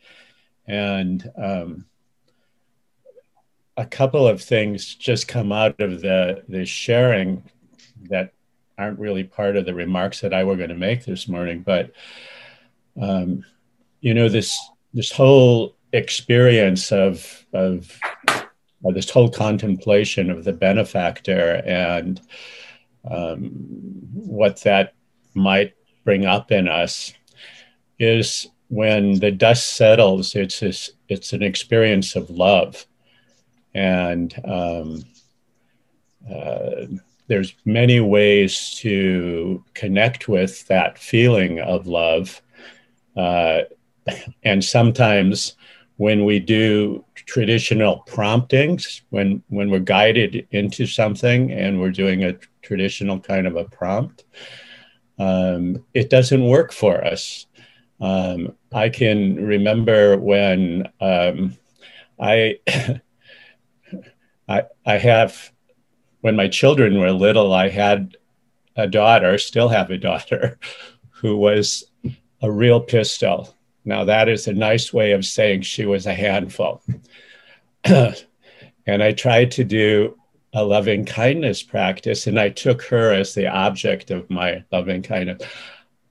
[0.68, 1.86] And um,
[3.78, 7.44] a couple of things just come out of the, the sharing
[8.10, 8.34] that
[8.78, 11.62] aren't really part of the remarks that I were going to make this morning.
[11.62, 11.92] But,
[13.02, 13.46] um,
[14.02, 14.58] you know, this,
[14.94, 18.00] this whole experience of, of
[18.92, 22.20] this whole contemplation of the benefactor and
[23.10, 23.50] um,
[24.14, 24.94] what that
[25.34, 25.74] might
[26.04, 27.14] bring up in us
[28.00, 32.86] is when the dust settles, it's this, it's an experience of love,
[33.76, 35.04] and um,
[36.30, 36.86] uh,
[37.28, 42.42] there's many ways to connect with that feeling of love,
[43.16, 43.62] uh,
[44.44, 45.56] and sometimes
[45.98, 52.34] when we do traditional promptings, when when we're guided into something and we're doing a
[52.62, 54.26] traditional kind of a prompt,
[55.20, 57.46] um, it doesn't work for us.
[58.00, 61.58] Um, I can remember when um,
[62.20, 62.60] I,
[64.48, 65.52] I, I have,
[66.24, 68.16] when my children were little, I had
[68.78, 70.58] a daughter, still have a daughter,
[71.10, 71.84] who was
[72.42, 73.54] a real pistol.
[73.84, 76.82] Now, that is a nice way of saying she was a handful.
[77.84, 78.16] and
[78.88, 80.18] I tried to do
[80.54, 85.44] a loving kindness practice, and I took her as the object of my loving kindness.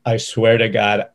[0.04, 1.08] I swear to God,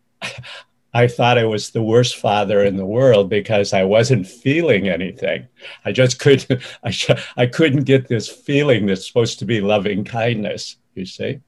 [0.97, 5.47] I thought I was the worst father in the world because I wasn't feeling anything.
[5.85, 6.59] I just couldn't.
[6.83, 6.91] I,
[7.37, 10.77] I couldn't get this feeling that's supposed to be loving kindness.
[10.95, 11.41] You see.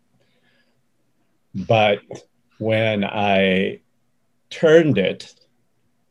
[1.56, 2.02] But
[2.60, 3.80] when I
[4.52, 5.34] turned it,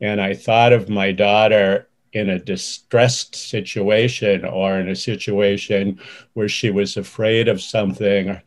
[0.00, 6.00] and I thought of my daughter in a distressed situation or in a situation
[6.32, 8.40] where she was afraid of something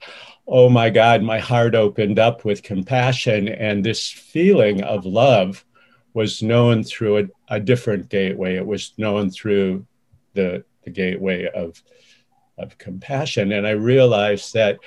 [0.47, 3.47] oh my God, my heart opened up with compassion.
[3.47, 5.65] And this feeling of love
[6.13, 8.55] was known through a, a different gateway.
[8.55, 9.85] It was known through
[10.33, 11.81] the, the gateway of,
[12.57, 13.51] of compassion.
[13.53, 14.79] And I realized that,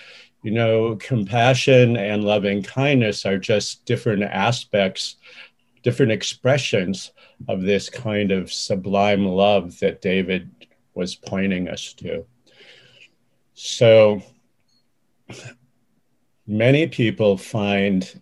[0.43, 5.17] you know, compassion and loving kindness are just different aspects,
[5.83, 7.13] different expressions
[7.49, 10.51] of this kind of sublime love that David
[10.95, 12.27] was pointing us to.
[13.55, 14.23] So,
[16.47, 18.21] many people find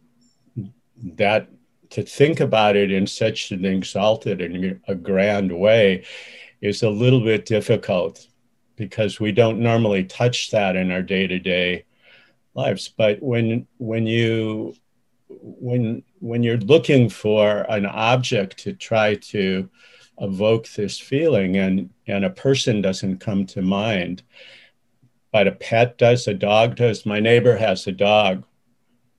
[0.96, 1.48] that
[1.90, 6.04] to think about it in such an exalted and a grand way
[6.60, 8.26] is a little bit difficult
[8.76, 11.84] because we don't normally touch that in our day-to-day
[12.54, 12.88] lives.
[12.88, 14.74] But when when you
[15.28, 19.68] when when you're looking for an object to try to
[20.18, 24.22] evoke this feeling and and a person doesn't come to mind
[25.32, 27.06] but a pet does, a dog does.
[27.06, 28.44] My neighbor has a dog.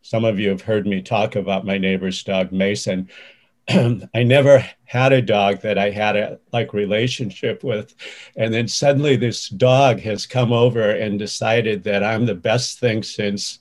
[0.04, 3.10] Some of you have heard me talk about my neighbor's dog, Mason.
[3.70, 7.96] I never had a dog that I had a like relationship with.
[8.36, 13.02] And then suddenly this dog has come over and decided that I'm the best thing
[13.02, 13.60] since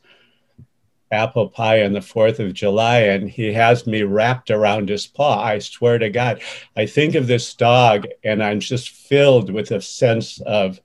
[1.13, 3.01] apple pie on the 4th of July.
[3.01, 5.43] And he has me wrapped around his paw.
[5.43, 6.43] I swear to God,
[6.77, 10.81] I think of this dog and I'm just filled with a sense of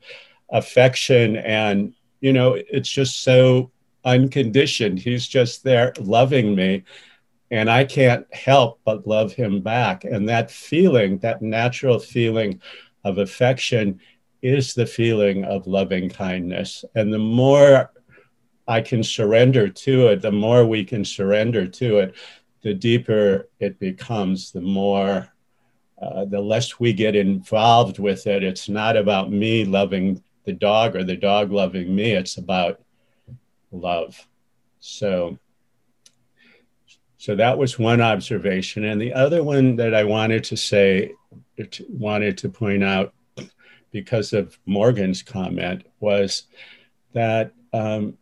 [0.50, 1.38] affection.
[1.38, 3.72] And, you know, it's just so
[4.06, 5.00] unconditioned.
[5.00, 6.84] He's just there loving me
[7.52, 10.04] and I can't help but love him back.
[10.04, 12.62] And that feeling, that natural feeling
[13.04, 14.00] of affection,
[14.41, 16.86] is the feeling of loving kindness.
[16.95, 17.91] And the more
[18.68, 22.16] I can surrender to it, the more we can surrender to it,
[22.62, 25.28] the deeper it becomes, the more,
[26.02, 28.43] uh, the less we get involved with it.
[28.43, 32.82] It's not about me loving the dog or the dog loving me, it's about
[33.72, 34.26] love.
[34.80, 35.38] So,
[37.18, 38.86] so that was one observation.
[38.86, 41.12] And the other one that I wanted to say,
[41.89, 43.14] wanted to point out
[43.91, 46.43] because of Morgan's comment was
[47.12, 48.18] that um,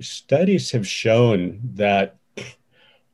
[0.00, 2.16] studies have shown that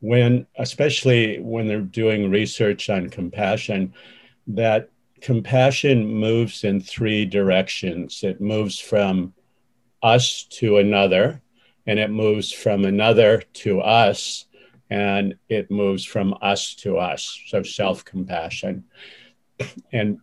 [0.01, 3.93] when, especially when they're doing research on compassion,
[4.47, 4.89] that
[5.25, 8.21] compassion moves in three directions.
[8.21, 9.33] It moves from
[10.03, 11.41] us to another,
[11.87, 14.45] and it moves from another to us
[14.91, 17.41] and it moves from us to us.
[17.47, 18.83] So self-compassion.
[19.91, 20.19] And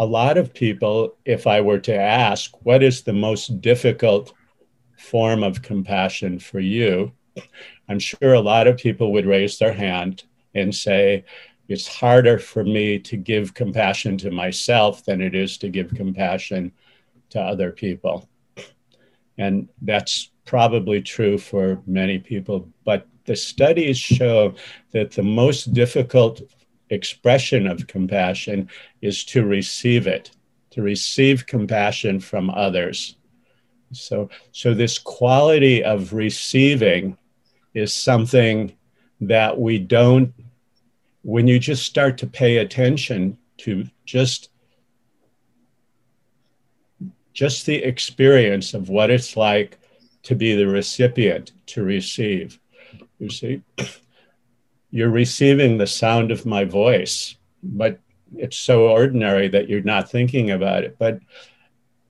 [0.00, 4.32] a lot of people if i were to ask what is the most difficult
[4.98, 7.12] form of compassion for you?
[7.88, 10.24] I'm sure a lot of people would raise their hand
[10.56, 11.24] and say
[11.68, 16.72] it's harder for me to give compassion to myself than it is to give compassion
[17.30, 18.28] to other people
[19.38, 24.54] and that's probably true for many people, but the studies show
[24.90, 26.42] that the most difficult
[26.90, 28.68] expression of compassion
[29.00, 30.30] is to receive it,
[30.70, 33.16] to receive compassion from others.
[33.92, 37.16] So, so this quality of receiving
[37.74, 38.74] is something
[39.20, 40.32] that we don't,
[41.28, 44.48] when you just start to pay attention to just
[47.34, 49.78] just the experience of what it's like
[50.22, 52.58] to be the recipient to receive.
[53.18, 53.60] You see,
[54.90, 58.00] you're receiving the sound of my voice, but
[58.34, 60.96] it's so ordinary that you're not thinking about it.
[60.98, 61.20] But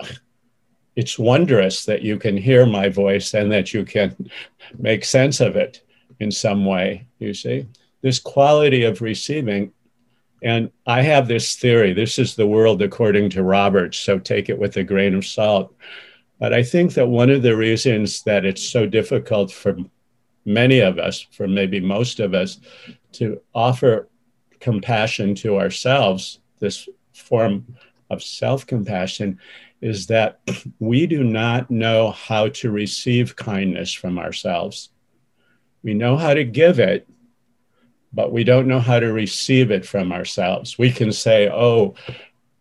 [0.95, 4.31] it's wondrous that you can hear my voice and that you can
[4.79, 5.83] make sense of it
[6.21, 7.09] in some way.
[7.19, 7.67] You see,
[8.03, 9.73] this quality of receiving.
[10.43, 14.59] And I have this theory this is the world according to Roberts, so take it
[14.59, 15.75] with a grain of salt.
[16.39, 19.77] But I think that one of the reasons that it's so difficult for
[20.45, 22.61] many of us, for maybe most of us,
[23.13, 24.09] to offer
[24.61, 27.67] compassion to ourselves, this form
[28.11, 29.39] of self compassion,
[29.81, 30.41] is that
[30.79, 34.91] we do not know how to receive kindness from ourselves.
[35.83, 37.09] We know how to give it,
[38.13, 40.79] but we don't know how to receive it from ourselves.
[40.79, 41.95] We can say, oh,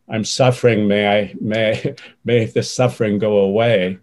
[0.09, 0.87] I'm suffering.
[0.87, 1.95] May I, may,
[2.25, 3.99] may the suffering go away.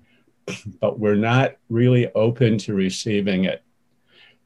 [0.81, 3.63] But we're not really open to receiving it.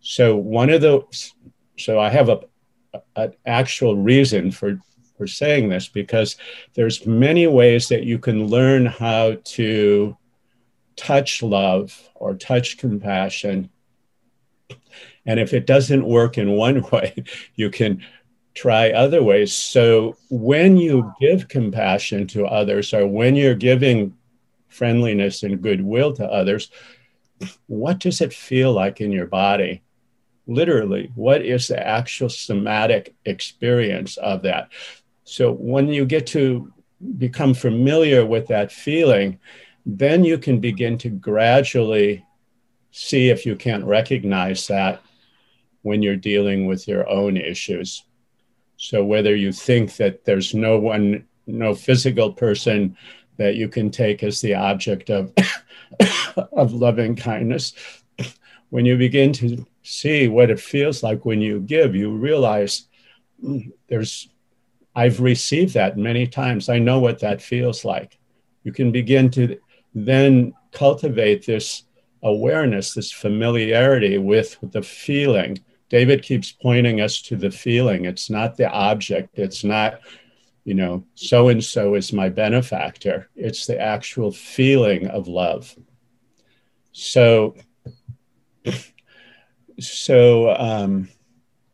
[0.01, 1.35] So one of those,
[1.77, 2.41] so I have a,
[3.17, 4.81] an actual reason for
[5.19, 6.37] for saying this because
[6.75, 10.17] there's many ways that you can learn how to
[10.95, 13.69] touch love or touch compassion
[15.29, 17.15] and if it doesn't work in one way
[17.55, 18.03] you can
[18.55, 19.55] try other ways.
[19.55, 24.17] So when you give compassion to others or when you're giving
[24.67, 26.71] friendliness and goodwill to others,
[27.69, 29.83] what does it feel like in your body?
[30.49, 34.71] Literally, what is the actual somatic experience of that?
[35.23, 36.73] So when you get to
[37.19, 39.39] become familiar with that feeling,
[39.87, 42.25] then you can begin to gradually
[42.91, 45.01] see if you can't recognize that
[45.83, 48.05] when you're dealing with your own issues.
[48.77, 52.97] So whether you think that there's no one, no physical person
[53.37, 55.33] that you can take as the object of,
[56.53, 57.73] of loving kindness,
[58.71, 62.87] when you begin to see what it feels like when you give, you realize
[63.43, 64.29] mm, there's,
[64.95, 66.69] I've received that many times.
[66.69, 68.19] I know what that feels like.
[68.65, 69.59] You can begin to
[69.95, 71.85] then cultivate this
[72.23, 75.59] awareness, this familiarity with the feeling
[75.89, 78.05] David keeps pointing us to the feeling.
[78.05, 79.39] It's not the object.
[79.39, 80.01] It's not,
[80.65, 83.29] you know, so and so is my benefactor.
[83.35, 85.75] It's the actual feeling of love.
[86.93, 87.55] So,
[89.81, 91.09] so um,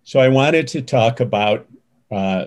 [0.05, 1.67] so I wanted to talk about
[2.11, 2.47] uh,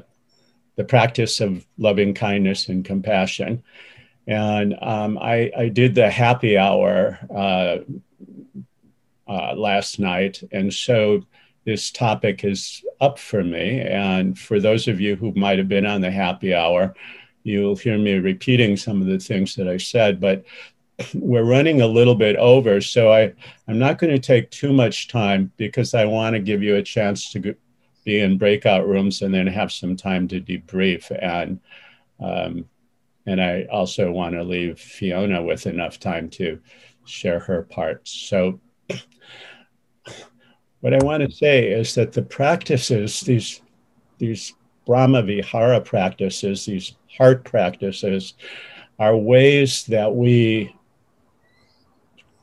[0.75, 3.63] the practice of loving kindness and compassion.
[4.27, 7.77] And um, I, I, did the happy hour uh,
[9.27, 10.43] uh, last night.
[10.51, 11.25] And so
[11.67, 13.81] this topic is up for me.
[13.81, 16.95] And for those of you who might have been on the happy hour,
[17.43, 20.21] you'll hear me repeating some of the things that I said.
[20.21, 20.45] But
[21.13, 23.33] we're running a little bit over, so I,
[23.67, 26.81] I'm not going to take too much time because I want to give you a
[26.81, 27.53] chance to
[28.05, 31.11] be in breakout rooms and then have some time to debrief.
[31.21, 31.59] And
[32.21, 32.63] um,
[33.25, 36.61] and I also want to leave Fiona with enough time to
[37.03, 38.09] share her parts.
[38.09, 38.61] So
[40.81, 43.61] what I want to say is that the practices, these,
[44.17, 44.53] these
[44.85, 48.33] Brahma Vihara practices, these heart practices,
[48.99, 50.75] are ways that we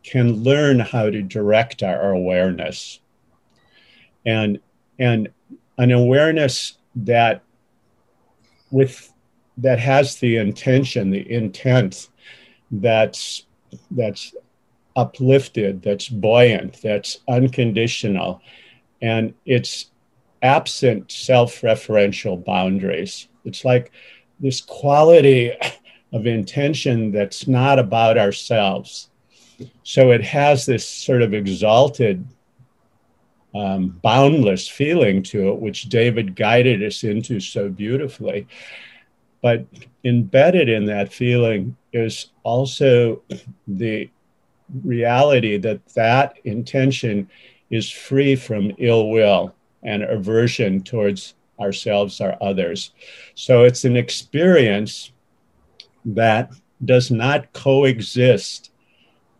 [0.02, 3.00] can learn how to direct our awareness.
[4.26, 4.60] And,
[4.98, 5.28] and
[5.78, 7.42] an awareness that
[8.70, 9.12] with
[9.58, 12.08] that has the intention, the intent
[12.70, 13.46] that's
[13.90, 14.34] that's
[14.96, 18.40] uplifted, that's buoyant, that's unconditional,
[19.02, 19.90] and it's
[20.42, 23.28] absent self-referential boundaries.
[23.44, 23.90] It's like
[24.40, 25.52] this quality
[26.12, 29.10] of intention that's not about ourselves.
[29.82, 32.26] So it has this sort of exalted,
[33.54, 38.46] um, boundless feeling to it, which David guided us into so beautifully.
[39.42, 39.66] But
[40.04, 43.22] embedded in that feeling is also
[43.68, 44.10] the
[44.82, 47.28] reality that that intention
[47.70, 52.92] is free from ill will and aversion towards ourselves or others.
[53.34, 55.12] So it's an experience
[56.04, 56.52] that
[56.84, 58.70] does not coexist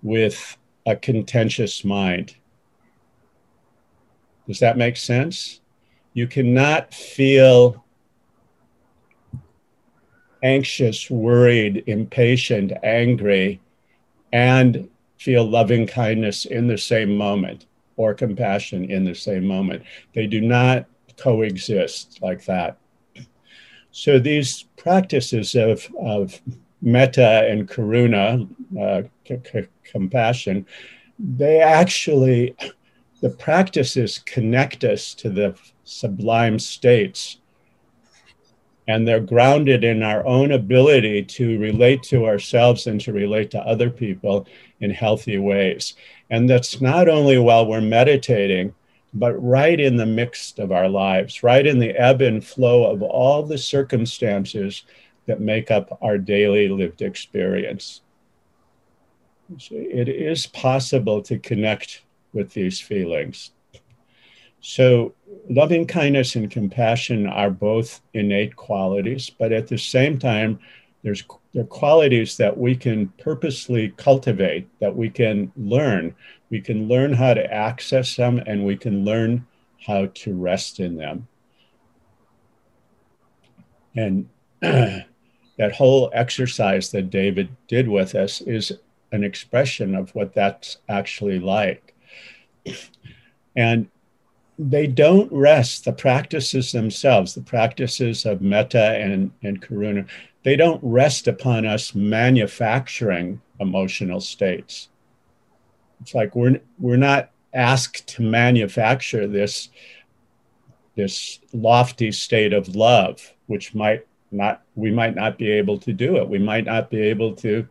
[0.03, 0.57] with
[0.87, 2.37] a contentious mind.
[4.47, 5.61] Does that make sense?
[6.13, 7.85] You cannot feel
[10.43, 13.61] anxious, worried, impatient, angry,
[14.33, 14.89] and
[15.25, 17.65] feel loving kindness in the same moment
[17.97, 19.83] or compassion in the same moment.
[20.15, 20.85] They do not
[21.17, 22.77] coexist like that.
[23.91, 26.39] So these practices of, of
[26.83, 28.47] metta and karuna,
[28.79, 30.67] uh, c- c- compassion,
[31.19, 32.55] they actually,
[33.23, 35.55] the practices connect us to the
[35.85, 37.39] sublime states
[38.87, 43.61] and they're grounded in our own ability to relate to ourselves and to relate to
[43.61, 44.47] other people
[44.81, 45.95] in healthy ways.
[46.31, 48.75] And that's not only while we're meditating,
[49.15, 53.03] but right in the midst of our lives, right in the ebb and flow of
[53.03, 54.83] all the circumstances
[55.27, 58.03] that make up our daily lived experience.
[59.59, 63.53] So it is possible to connect with these feelings.
[64.67, 65.13] So,
[65.51, 70.59] loving kindness and compassion are both innate qualities, but at the same time,
[71.03, 76.15] there's there are qualities that we can purposely cultivate, that we can learn.
[76.49, 79.47] We can learn how to access them, and we can learn
[79.87, 81.29] how to rest in them.
[83.95, 84.31] And
[84.63, 88.73] that whole exercise that David did with us is
[89.13, 91.95] an expression of what that's actually like.
[93.57, 93.89] And
[94.59, 100.07] they don't rest, the practices themselves, the practices of metta and, and karuna,
[100.45, 104.89] they don't rest upon us manufacturing emotional states.
[106.01, 109.71] It's like we're, we're not asked to manufacture this,
[110.97, 116.17] this lofty state of love, which might not, we might not be able to do
[116.17, 116.29] it.
[116.29, 117.67] We might not be able to,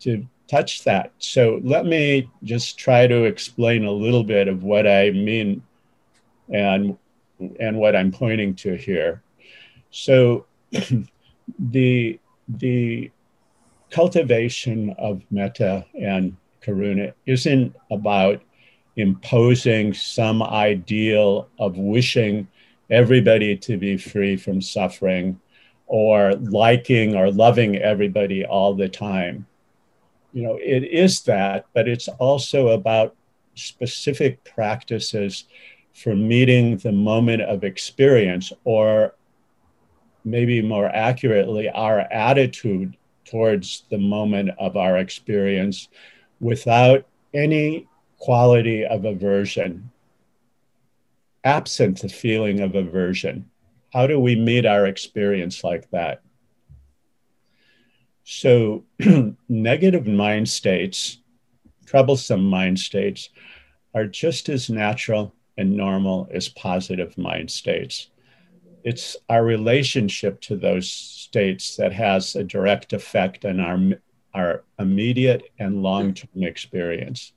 [0.00, 1.12] to touch that.
[1.18, 5.62] So let me just try to explain a little bit of what I mean
[6.52, 6.96] and
[7.58, 9.22] and what I'm pointing to here.
[9.90, 10.46] So
[11.58, 13.10] the the
[13.90, 18.40] cultivation of metta and karuna isn't about
[18.96, 22.46] imposing some ideal of wishing
[22.90, 25.40] everybody to be free from suffering
[25.86, 29.46] or liking or loving everybody all the time.
[30.32, 33.16] You know, it is that, but it's also about
[33.54, 35.44] specific practices
[35.94, 39.14] for meeting the moment of experience, or
[40.24, 45.88] maybe more accurately, our attitude towards the moment of our experience
[46.40, 47.86] without any
[48.18, 49.90] quality of aversion,
[51.44, 53.48] absent the feeling of aversion.
[53.92, 56.22] How do we meet our experience like that?
[58.24, 58.84] So,
[59.48, 61.18] negative mind states,
[61.86, 63.30] troublesome mind states,
[63.94, 68.08] are just as natural and normal is positive mind states.
[68.82, 73.78] It's our relationship to those states that has a direct effect on our,
[74.32, 77.32] our immediate and long term experience.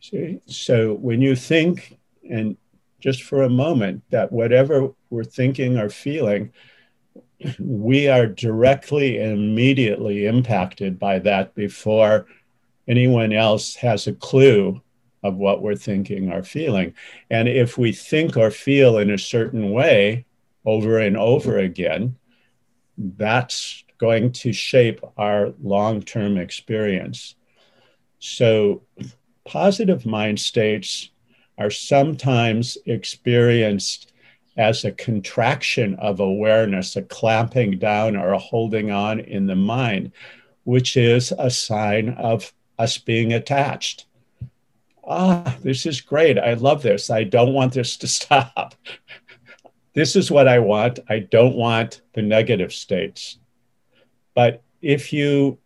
[0.00, 0.40] See?
[0.46, 1.96] So when you think,
[2.28, 2.56] and
[3.00, 6.52] just for a moment, that whatever we're thinking or feeling,
[7.58, 12.26] we are directly and immediately impacted by that before
[12.86, 14.80] anyone else has a clue
[15.24, 16.94] of what we're thinking or feeling.
[17.30, 20.26] And if we think or feel in a certain way
[20.64, 22.16] over and over again,
[22.96, 27.34] that's going to shape our long term experience.
[28.20, 28.82] So,
[29.44, 31.10] positive mind states
[31.58, 34.12] are sometimes experienced
[34.56, 40.12] as a contraction of awareness, a clamping down or a holding on in the mind,
[40.64, 44.06] which is a sign of us being attached.
[45.06, 46.38] Ah, this is great.
[46.38, 47.10] I love this.
[47.10, 48.74] I don't want this to stop.
[49.94, 51.00] this is what I want.
[51.08, 53.38] I don't want the negative states.
[54.34, 55.58] But if you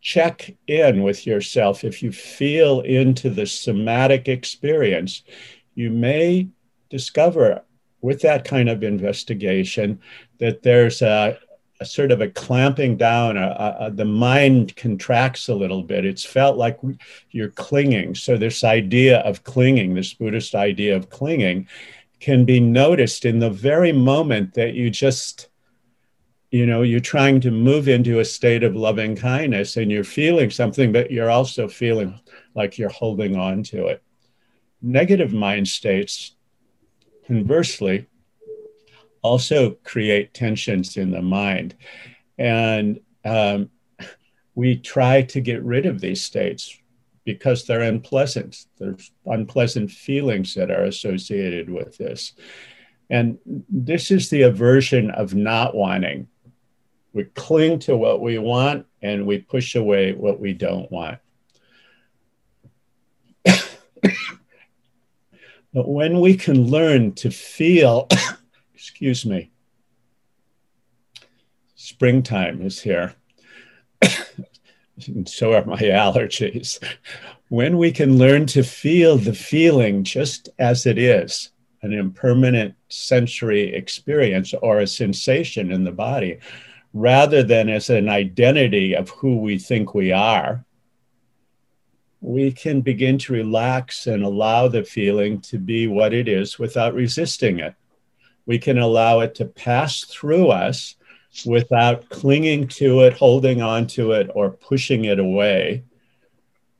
[0.00, 5.22] check in with yourself, if you feel into the somatic experience,
[5.74, 6.48] you may
[6.90, 7.62] discover
[8.00, 10.00] with that kind of investigation
[10.38, 11.38] that there's a,
[11.80, 16.04] a sort of a clamping down, a, a, the mind contracts a little bit.
[16.04, 16.78] It's felt like
[17.30, 18.14] you're clinging.
[18.14, 21.68] So, this idea of clinging, this Buddhist idea of clinging,
[22.20, 25.48] can be noticed in the very moment that you just,
[26.50, 30.50] you know, you're trying to move into a state of loving kindness and you're feeling
[30.50, 32.18] something, but you're also feeling
[32.54, 34.02] like you're holding on to it.
[34.80, 36.34] Negative mind states
[37.26, 38.06] conversely
[39.26, 41.74] also create tensions in the mind.
[42.38, 43.70] And um,
[44.54, 46.78] we try to get rid of these states
[47.24, 48.66] because they're unpleasant.
[48.78, 52.34] There's unpleasant feelings that are associated with this.
[53.10, 56.28] And this is the aversion of not wanting.
[57.12, 61.18] We cling to what we want and we push away what we don't want.
[65.76, 68.08] But when we can learn to feel,
[68.96, 69.50] excuse me,
[71.74, 73.14] springtime is here.
[75.06, 76.82] and so are my allergies.
[77.50, 81.50] When we can learn to feel the feeling just as it is,
[81.82, 86.38] an impermanent sensory experience or a sensation in the body,
[86.94, 90.64] rather than as an identity of who we think we are,
[92.22, 96.94] we can begin to relax and allow the feeling to be what it is without
[96.94, 97.74] resisting it.
[98.46, 100.94] We can allow it to pass through us
[101.44, 105.84] without clinging to it, holding on to it, or pushing it away,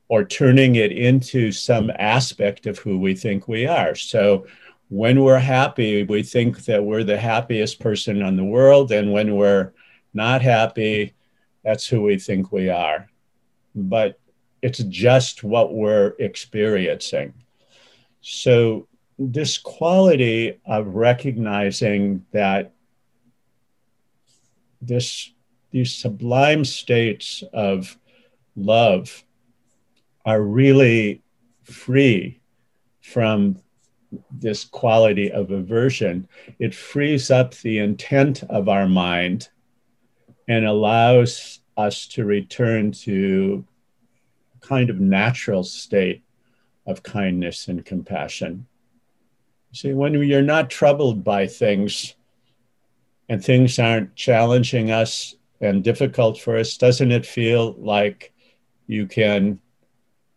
[0.07, 3.93] or turning it into some aspect of who we think we are.
[3.93, 4.47] So
[4.89, 8.91] when we're happy, we think that we're the happiest person in the world.
[8.91, 9.73] And when we're
[10.13, 11.13] not happy,
[11.63, 13.09] that's who we think we are.
[13.75, 14.19] But
[14.61, 17.33] it's just what we're experiencing.
[18.21, 18.86] So,
[19.19, 22.73] this quality of recognizing that
[24.81, 25.31] this,
[25.71, 27.97] these sublime states of
[28.55, 29.23] love
[30.25, 31.21] are really
[31.63, 32.39] free
[33.01, 33.57] from
[34.31, 36.27] this quality of aversion.
[36.59, 39.49] It frees up the intent of our mind
[40.47, 43.65] and allows us to return to
[44.55, 46.23] a kind of natural state
[46.85, 48.65] of kindness and compassion.
[49.73, 52.15] See, when you're not troubled by things
[53.29, 58.33] and things aren't challenging us and difficult for us, doesn't it feel like
[58.87, 59.59] you can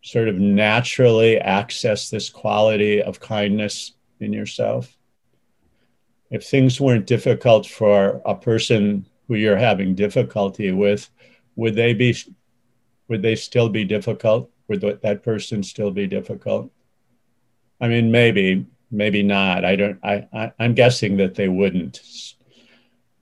[0.03, 4.97] sort of naturally access this quality of kindness in yourself?
[6.31, 11.09] If things weren't difficult for a person who you're having difficulty with,
[11.57, 12.17] would they be
[13.09, 14.51] would they still be difficult?
[14.69, 16.71] Would that person still be difficult?
[17.81, 19.65] I mean, maybe, maybe not.
[19.65, 19.99] I don't.
[20.03, 22.01] I, I I'm guessing that they wouldn't.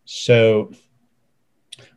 [0.05, 0.73] So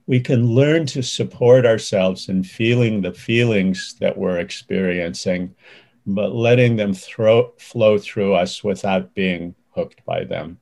[0.05, 5.55] we can learn to support ourselves in feeling the feelings that we're experiencing,
[6.05, 10.59] but letting them throw, flow through us without being hooked by them.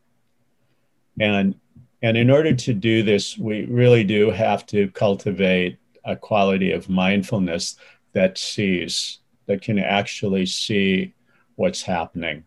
[1.20, 1.56] And,
[2.04, 6.90] and in order to do this, we really do have to cultivate a quality of
[6.90, 7.76] mindfulness
[8.14, 11.16] that sees, that can actually see
[11.56, 12.44] what's happening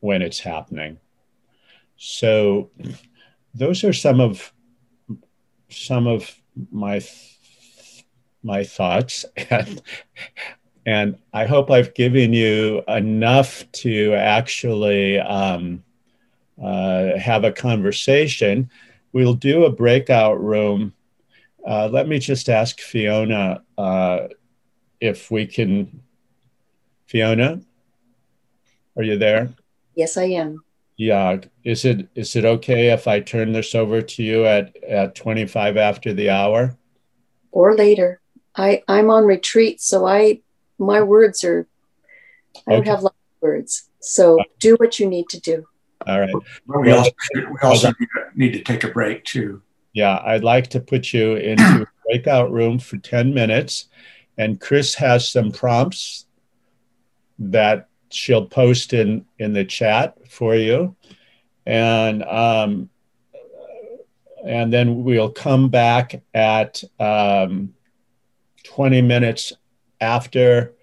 [0.00, 0.98] when it's happening.
[1.96, 2.70] So
[3.54, 4.52] those are some of
[5.68, 6.34] some of
[6.70, 7.00] my
[8.42, 9.82] my thoughts and
[10.86, 15.84] and I hope I've given you enough to actually um,
[16.62, 18.70] uh, have a conversation.
[19.12, 20.94] We'll do a breakout room.
[21.66, 24.28] Uh, let me just ask Fiona uh,
[24.98, 26.02] if we can.
[27.06, 27.60] Fiona,
[28.96, 29.50] are you there?
[29.98, 30.62] Yes, I am.
[30.96, 31.38] Yeah.
[31.64, 35.76] Is it is it okay if I turn this over to you at at 25
[35.76, 36.78] after the hour?
[37.50, 38.20] Or later.
[38.54, 40.40] I I'm on retreat, so I
[40.78, 41.66] my words are
[42.68, 42.90] I don't Okay.
[42.90, 43.90] have lots of words.
[43.98, 45.66] So do what you need to do.
[46.06, 46.32] All right.
[46.68, 47.90] But we also, we also
[48.36, 49.60] need to take a break too.
[49.94, 53.86] Yeah, I'd like to put you into a breakout room for 10 minutes.
[54.36, 56.26] And Chris has some prompts
[57.40, 60.96] that she'll post in, in the chat for you.
[61.66, 62.88] And um,
[64.44, 67.74] and then we'll come back at um,
[68.64, 69.52] 20 minutes
[70.00, 70.74] after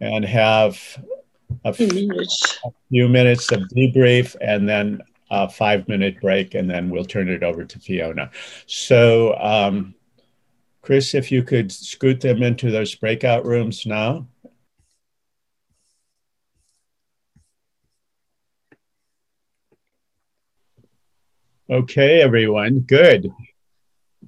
[0.00, 0.78] and have
[1.64, 2.58] a few minutes.
[2.64, 7.28] a few minutes of debrief and then a five minute break, and then we'll turn
[7.28, 8.30] it over to Fiona.
[8.66, 9.94] So, um,
[10.82, 14.26] Chris, if you could scoot them into those breakout rooms now.
[21.70, 23.32] Okay, everyone, good.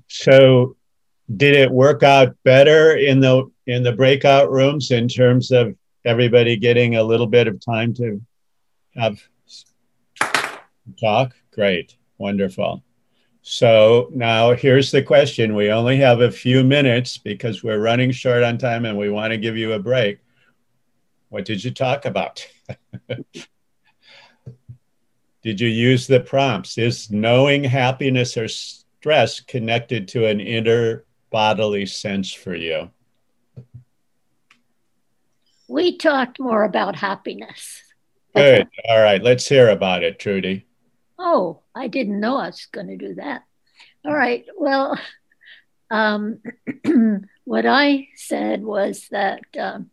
[0.06, 0.76] So,
[1.36, 5.74] did it work out better in the in the breakout rooms in terms of
[6.04, 8.22] everybody getting a little bit of time to
[8.94, 9.20] have
[11.00, 11.34] talk?
[11.52, 12.84] Great, wonderful.
[13.42, 15.56] So now here's the question.
[15.56, 19.32] We only have a few minutes because we're running short on time and we want
[19.32, 20.20] to give you a break.
[21.28, 22.46] What did you talk about?
[25.42, 26.78] did you use the prompts?
[26.78, 32.90] Is knowing happiness or stress connected to an inner bodily sense for you?
[35.68, 37.82] We talked more about happiness.
[38.34, 38.68] Good.
[38.88, 39.22] All right.
[39.22, 40.66] Let's hear about it, Trudy.
[41.18, 43.42] Oh, I didn't know I was going to do that.
[44.04, 44.44] All right.
[44.56, 44.98] Well,
[45.90, 46.40] um,
[47.44, 49.90] what I said was that um,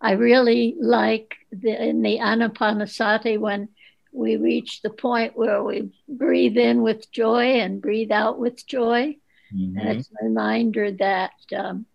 [0.00, 3.68] I really like the, in the Anapanasati when
[4.12, 9.16] we reach the point where we breathe in with joy and breathe out with joy.
[9.52, 11.86] And it's a reminder that um,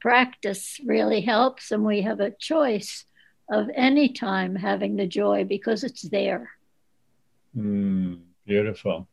[0.00, 3.06] practice really helps, and we have a choice
[3.50, 6.50] of any time having the joy because it's there.
[7.56, 9.08] Mm, beautiful.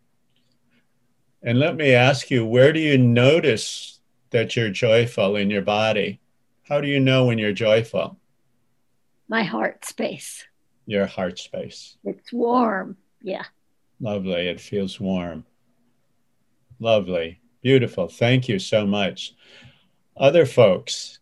[1.44, 4.00] And let me ask you, where do you notice
[4.32, 6.20] that you're joyful in your body?
[6.68, 8.20] How do you know when you're joyful?
[9.28, 10.46] My heart space.
[10.86, 11.98] Your heart space.
[12.04, 12.98] It's warm.
[13.22, 13.46] Yeah.
[14.00, 14.48] Lovely.
[14.48, 15.46] It feels warm.
[16.80, 17.40] Lovely.
[17.62, 18.08] Beautiful.
[18.08, 19.36] Thank you so much.
[20.18, 21.20] Other folks,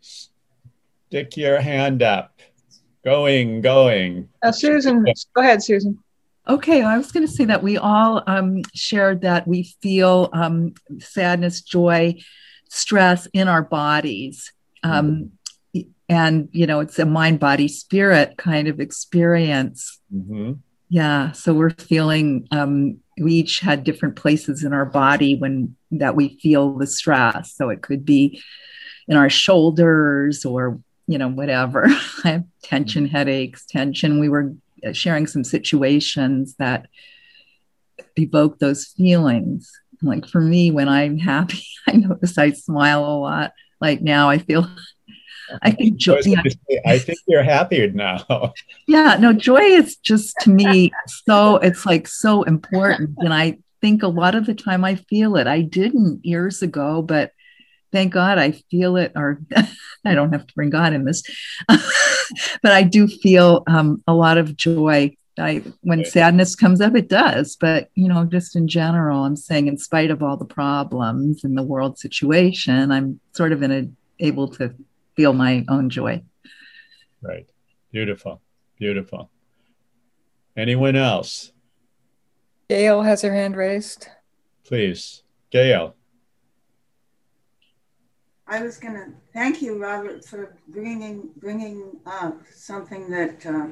[0.00, 2.40] stick your hand up.
[3.04, 4.28] Going, going.
[4.42, 5.04] Uh, Susan,
[5.34, 5.98] go ahead, Susan.
[6.48, 10.74] Okay, I was going to say that we all um, shared that we feel um,
[10.98, 12.16] sadness, joy,
[12.68, 14.52] stress in our bodies.
[14.82, 15.32] Um,
[16.08, 20.00] and, you know, it's a mind, body, spirit kind of experience.
[20.14, 20.54] Mm-hmm.
[20.90, 21.32] Yeah.
[21.32, 26.38] So we're feeling, um, we each had different places in our body when that we
[26.40, 27.54] feel the stress.
[27.54, 28.42] So it could be
[29.08, 31.86] in our shoulders or, you know, whatever.
[32.24, 34.20] I have tension, headaches, tension.
[34.20, 34.54] We were
[34.92, 36.86] sharing some situations that
[38.16, 39.70] evoke those feelings.
[40.02, 43.52] Like for me, when I'm happy, I notice I smile a lot.
[43.80, 44.68] Like now, I feel,
[45.62, 46.20] I think joy.
[46.24, 46.42] Yeah,
[46.86, 48.52] I think you're happier now.
[48.86, 50.92] yeah, no, joy is just to me
[51.26, 53.16] so, it's like so important.
[53.18, 55.46] And I think a lot of the time I feel it.
[55.46, 57.32] I didn't years ago, but
[57.92, 59.40] thank God I feel it, or
[60.04, 61.22] I don't have to bring God in this,
[61.68, 65.16] but I do feel um, a lot of joy.
[65.38, 67.56] I, when sadness comes up, it does.
[67.56, 71.54] But you know, just in general, I'm saying, in spite of all the problems in
[71.54, 73.88] the world situation, I'm sort of in a
[74.20, 74.74] able to
[75.16, 76.22] feel my own joy.
[77.22, 77.48] Right.
[77.92, 78.40] Beautiful.
[78.78, 79.30] Beautiful.
[80.56, 81.52] Anyone else?
[82.68, 84.08] Gail has her hand raised.
[84.64, 85.94] Please, Gail.
[88.46, 93.68] I was going to thank you, Robert, for bringing bringing up something that uh,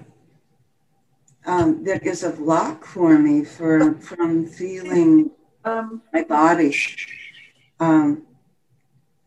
[1.45, 5.31] um, that is a block for me for from feeling
[5.65, 6.75] um, my body.
[7.81, 8.27] Um,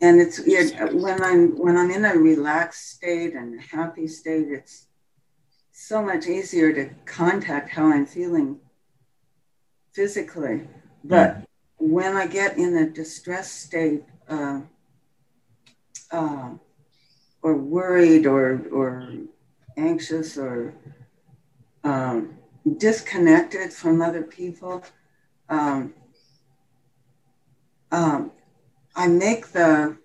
[0.01, 4.47] and it's it, when I'm when I'm in a relaxed state and a happy state,
[4.49, 4.87] it's
[5.71, 8.59] so much easier to contact how I'm feeling
[9.93, 10.67] physically.
[11.03, 11.43] But
[11.77, 14.61] when I get in a distressed state, uh,
[16.11, 16.49] uh,
[17.41, 19.13] or worried or or
[19.77, 20.73] anxious or
[21.83, 22.37] um,
[22.77, 24.83] disconnected from other people,
[25.49, 25.93] um,
[27.91, 28.31] um,
[28.95, 29.97] I make the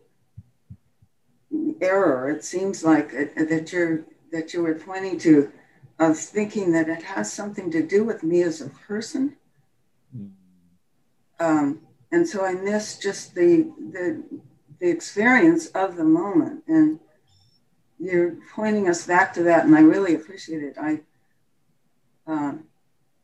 [1.80, 2.30] error.
[2.30, 5.52] It seems like it, that you're that you were pointing to
[5.98, 9.36] of thinking that it has something to do with me as a person.
[11.38, 11.80] Um,
[12.12, 14.22] and so I miss just the, the
[14.80, 16.64] the experience of the moment.
[16.66, 17.00] And
[17.98, 20.76] you're pointing us back to that, and I really appreciate it.
[20.80, 21.00] I
[22.26, 22.64] um,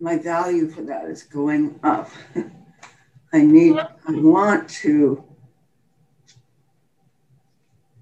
[0.00, 2.10] my value for that is going up.
[3.32, 5.24] I need, I want to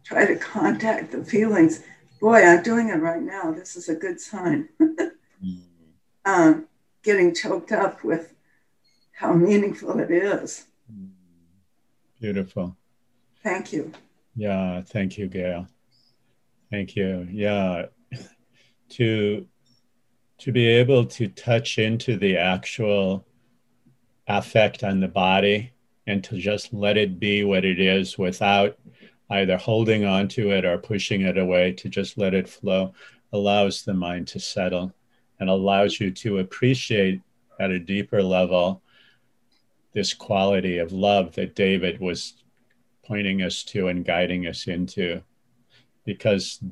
[0.04, 1.82] try to contact the feelings.
[2.20, 3.52] Boy, I'm doing it right now.
[3.52, 4.68] This is a good sign.
[6.24, 6.66] um,
[7.02, 8.34] getting choked up with
[9.12, 10.66] how meaningful it is.
[12.20, 12.76] Beautiful.
[13.42, 13.92] Thank you.
[14.36, 15.68] Yeah, thank you, Gail.
[16.70, 17.28] Thank you.
[17.30, 17.86] Yeah,
[18.90, 19.46] to
[20.38, 23.26] to be able to touch into the actual
[24.26, 25.72] affect on the body
[26.06, 28.76] and to just let it be what it is without
[29.34, 32.92] either holding on to it or pushing it away, to just let it flow,
[33.32, 34.92] allows the mind to settle
[35.40, 37.20] and allows you to appreciate
[37.58, 38.82] at a deeper level
[39.92, 42.34] this quality of love that David was
[43.04, 45.22] pointing us to and guiding us into.
[46.04, 46.62] Because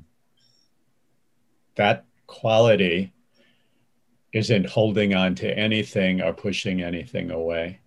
[1.76, 3.12] that quality
[4.32, 7.80] isn't holding on to anything or pushing anything away.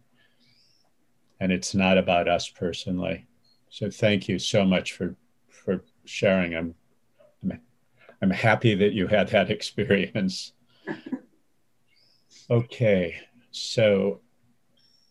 [1.39, 3.25] And it's not about us personally.
[3.69, 5.15] So thank you so much for
[5.49, 6.55] for sharing.
[6.55, 6.75] I'm
[7.43, 7.59] I'm,
[8.21, 10.53] I'm happy that you had that experience.
[12.47, 13.15] Okay,
[13.49, 14.19] so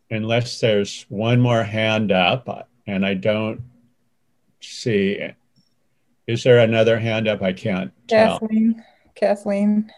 [0.09, 3.63] unless there's one more hand up, and I don't
[4.61, 5.21] see,
[6.29, 7.43] is there another hand up?
[7.43, 8.39] I can't tell.
[8.39, 8.85] Kathleen.
[9.17, 9.91] Kathleen.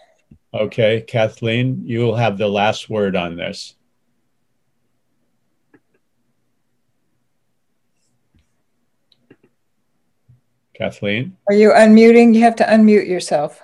[0.55, 3.75] Okay, Kathleen, you will have the last word on this.
[10.77, 11.37] Kathleen?
[11.49, 12.35] Are you unmuting?
[12.35, 13.63] You have to unmute yourself.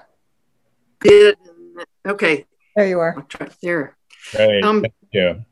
[1.00, 1.36] Did
[2.06, 2.46] okay.
[2.74, 3.26] There you are.
[3.62, 3.96] There.
[4.34, 4.64] Great.
[4.64, 5.44] Um, Thank you.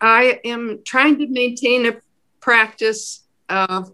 [0.00, 1.96] I am trying to maintain a
[2.40, 3.92] practice of.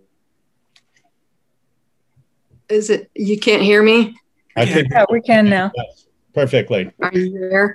[2.68, 4.16] Is it you can't hear me?
[4.56, 5.70] I think yeah, we can now.
[5.74, 6.90] Yes, perfectly.
[7.00, 7.74] Are you there?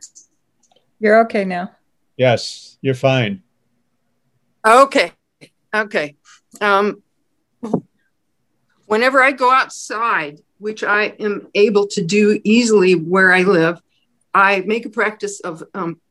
[0.99, 1.71] You're okay now.
[2.17, 3.41] Yes, you're fine.
[4.65, 5.13] Okay.
[5.73, 6.15] Okay.
[6.59, 7.01] Um,
[8.89, 13.79] whenever I go outside, which I am able to do easily where I live,
[14.33, 16.01] I make a practice of um,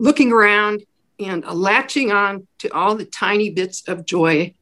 [0.00, 0.82] looking around
[1.20, 4.52] and latching on to all the tiny bits of joy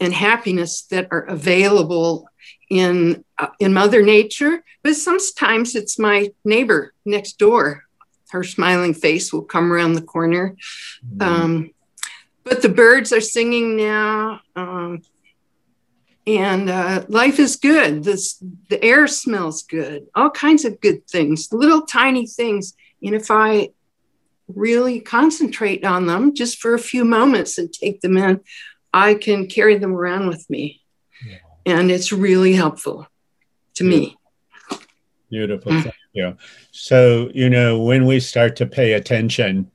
[0.00, 2.28] and happiness that are available
[2.70, 4.62] in uh, in Mother Nature.
[4.84, 7.82] But sometimes it's my neighbor next door.
[8.30, 10.56] Her smiling face will come around the corner.
[11.04, 11.22] Mm-hmm.
[11.22, 11.70] Um,
[12.44, 14.42] but the birds are singing now.
[14.54, 15.02] Um,
[16.26, 18.02] and uh, life is good.
[18.02, 20.06] This the air smells good.
[20.14, 22.74] All kinds of good things, little tiny things.
[23.02, 23.70] And if I
[24.48, 28.40] really concentrate on them just for a few moments and take them in,
[28.92, 30.82] I can carry them around with me,
[31.24, 31.38] yeah.
[31.64, 33.06] and it's really helpful
[33.74, 34.16] to me.
[35.30, 36.36] Beautiful, thank you.
[36.72, 39.70] So you know when we start to pay attention,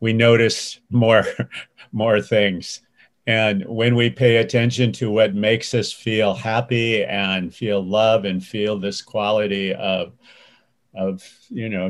[0.00, 1.26] we notice more
[1.92, 2.80] more things
[3.26, 8.44] and when we pay attention to what makes us feel happy and feel love and
[8.44, 10.12] feel this quality of,
[10.94, 11.88] of you know,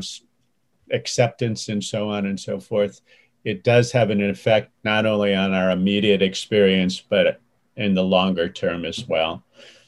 [0.91, 3.01] acceptance and so on and so forth,
[3.43, 7.41] it does have an effect not only on our immediate experience, but
[7.77, 9.43] in the longer term as well.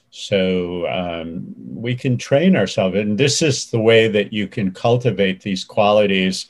[0.09, 2.95] So um, we can train ourselves.
[2.95, 6.47] And this is the way that you can cultivate these qualities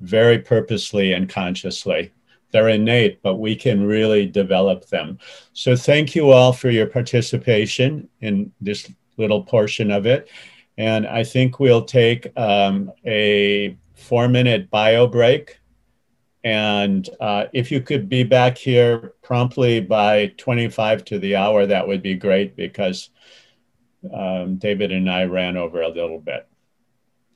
[0.00, 2.12] very purposely and consciously
[2.50, 5.18] they're innate, but we can really develop them.
[5.52, 10.30] So thank you all for your participation in this little portion of it.
[10.78, 15.58] And I think we'll take um, a four minute bio break.
[16.44, 21.86] And uh, if you could be back here promptly by 25 to the hour, that
[21.86, 23.10] would be great because
[24.14, 26.48] um, David and I ran over a little bit.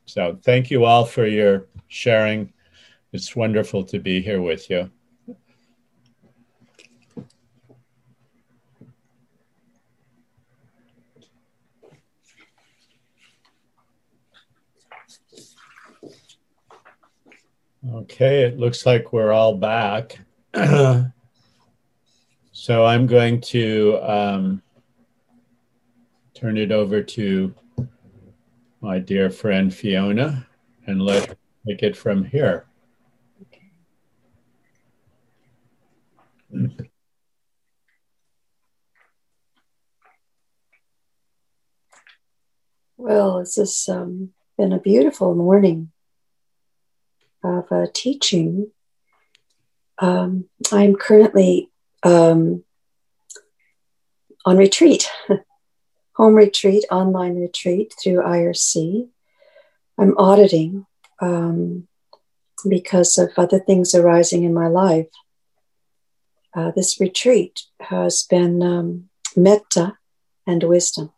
[0.07, 2.53] So thank you all for your sharing.
[3.13, 4.91] It's wonderful to be here with you.
[17.91, 20.19] Okay, it looks like we're all back.
[22.55, 24.63] So I'm going to um,
[26.35, 27.55] turn it over to
[28.83, 30.47] my dear friend Fiona
[30.87, 32.67] and let her take it from here.
[42.99, 45.92] Well, this has um, been a beautiful morning
[47.43, 48.71] of uh, teaching.
[49.99, 51.71] Um, I'm currently
[52.03, 52.65] um,
[54.45, 55.09] on retreat,
[56.17, 59.09] home retreat, online retreat through IRC.
[59.99, 60.87] I'm auditing
[61.21, 61.87] um,
[62.69, 65.09] because of other things arising in my life.
[66.55, 69.97] Uh, this retreat has been um, metta
[70.47, 71.13] and wisdom.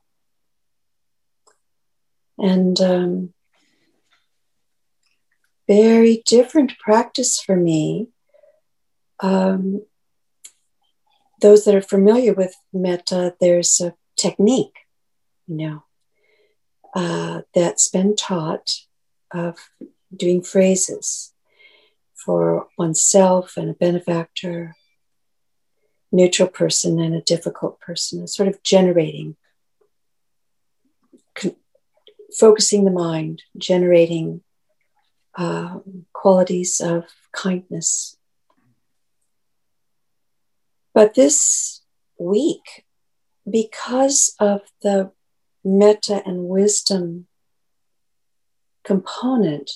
[2.38, 3.33] And um,
[5.66, 8.08] very different practice for me.
[9.20, 9.82] Um,
[11.40, 14.74] those that are familiar with metta, there's a technique,
[15.46, 15.84] you know,
[16.94, 18.80] uh, that's been taught
[19.32, 19.58] of
[20.14, 21.32] doing phrases
[22.14, 24.76] for oneself and a benefactor,
[26.12, 29.36] neutral person and a difficult person, sort of generating,
[31.34, 31.56] con-
[32.38, 34.43] focusing the mind, generating
[35.36, 38.16] um, qualities of kindness.
[40.92, 41.82] But this
[42.18, 42.84] week,
[43.50, 45.10] because of the
[45.64, 47.26] metta and wisdom
[48.84, 49.70] component,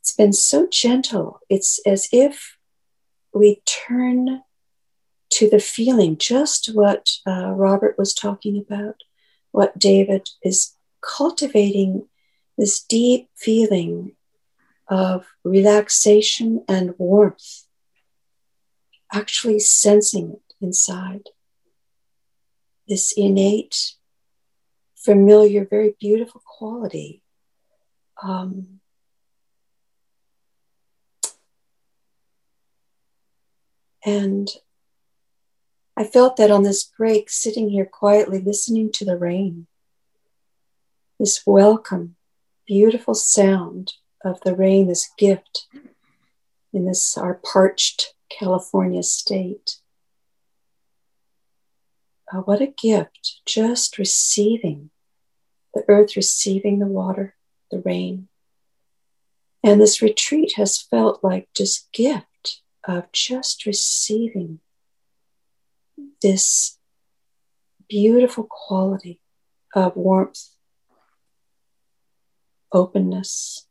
[0.00, 1.40] it's been so gentle.
[1.48, 2.56] It's as if
[3.34, 4.42] we turn
[5.30, 9.02] to the feeling, just what uh, Robert was talking about,
[9.50, 12.08] what David is cultivating
[12.56, 14.16] this deep feeling
[14.88, 17.64] of relaxation and warmth,
[19.12, 21.28] actually sensing it inside.
[22.88, 23.94] This innate,
[24.96, 27.22] familiar, very beautiful quality.
[28.22, 28.80] Um,
[34.04, 34.48] and
[35.96, 39.66] I felt that on this break, sitting here quietly listening to the rain,
[41.18, 42.16] this welcome,
[42.66, 43.94] beautiful sound
[44.28, 45.66] of the rain, this gift
[46.72, 49.76] in this our parched California state.
[52.32, 54.90] Uh, what a gift, just receiving
[55.74, 57.34] the earth, receiving the water,
[57.70, 58.28] the rain.
[59.62, 64.60] And this retreat has felt like just gift of just receiving
[66.22, 66.78] this
[67.88, 69.20] beautiful quality
[69.74, 70.48] of warmth,
[72.72, 73.67] openness,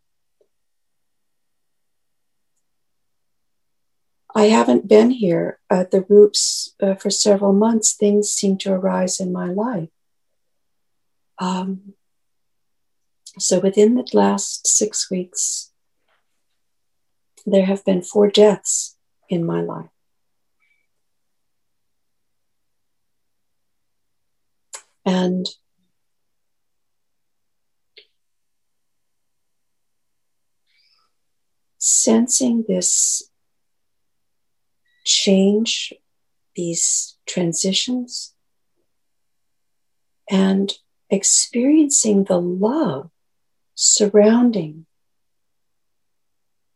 [4.37, 7.93] I haven't been here at the roots uh, for several months.
[7.93, 9.89] Things seem to arise in my life.
[11.39, 11.95] Um,
[13.39, 15.71] so within the last six weeks,
[17.47, 18.95] there have been four deaths
[19.27, 19.89] in my life.
[25.03, 25.47] And
[31.79, 33.31] sensing this
[35.07, 35.93] change,
[36.55, 38.33] these transitions,
[40.29, 40.73] and
[41.09, 43.09] experiencing the love
[43.73, 44.85] surrounding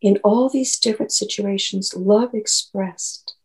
[0.01, 3.35] in all these different situations, love expressed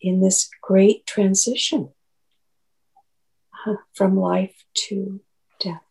[0.00, 1.90] in this great transition
[3.66, 5.20] uh, from life to
[5.60, 5.82] death.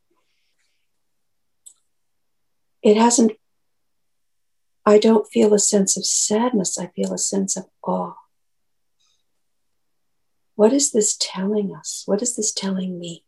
[2.81, 3.33] It hasn't
[4.87, 8.13] I don't feel a sense of sadness, I feel a sense of awe.
[10.55, 12.03] What is this telling us?
[12.05, 13.25] What is this telling me?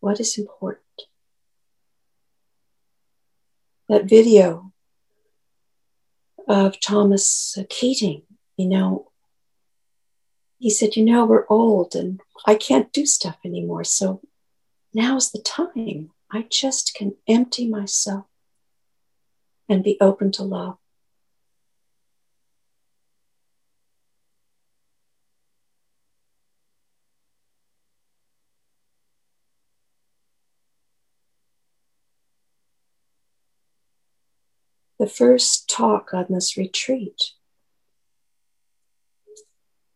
[0.00, 0.84] What is important?
[3.88, 4.70] That video
[6.46, 8.24] of Thomas Keating,
[8.58, 9.12] you know,
[10.58, 13.84] he said, You know, we're old and I can't do stuff anymore.
[13.84, 14.20] So
[14.92, 16.10] now's the time.
[16.30, 18.26] I just can empty myself
[19.68, 20.76] and be open to love.
[34.98, 37.32] The first talk on this retreat,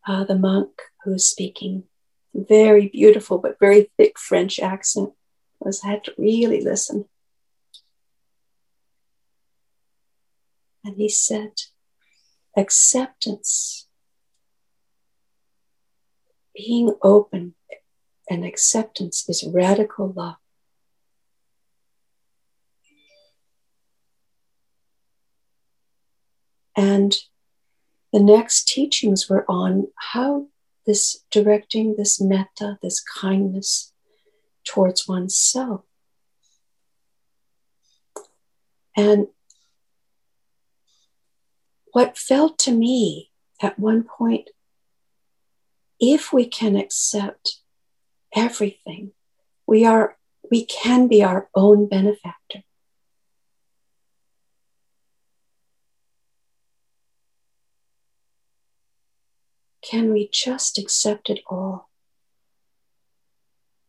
[0.07, 0.71] uh, the monk
[1.05, 1.85] who's speaking,
[2.35, 5.13] very beautiful but very thick French accent,
[5.61, 7.07] was I had to really listen.
[10.85, 11.53] And he said,
[12.57, 13.87] acceptance,
[16.55, 17.55] being open
[18.29, 20.37] and acceptance is radical love.
[26.77, 27.15] And
[28.13, 30.47] the next teachings were on how
[30.87, 33.93] this directing this metta, this kindness
[34.65, 35.83] towards oneself.
[38.97, 39.27] And
[41.93, 44.51] what felt to me at one point
[46.01, 47.59] if we can accept
[48.35, 49.13] everything,
[49.67, 50.17] we are
[50.51, 52.63] we can be our own benefactor.
[59.83, 61.89] Can we just accept it all?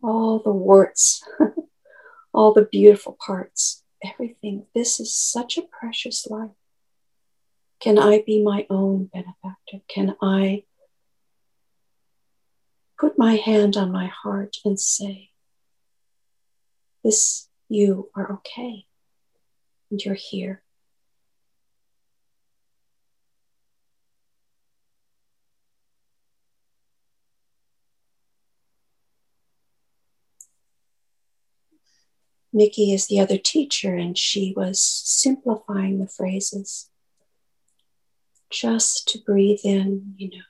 [0.01, 1.23] All the warts,
[2.33, 4.65] all the beautiful parts, everything.
[4.73, 6.51] This is such a precious life.
[7.79, 9.79] Can I be my own benefactor?
[9.87, 10.63] Can I
[12.99, 15.29] put my hand on my heart and say,
[17.05, 18.85] This, you are okay,
[19.89, 20.61] and you're here.
[32.51, 36.88] Nikki is the other teacher, and she was simplifying the phrases
[38.49, 40.43] just to breathe in, you know,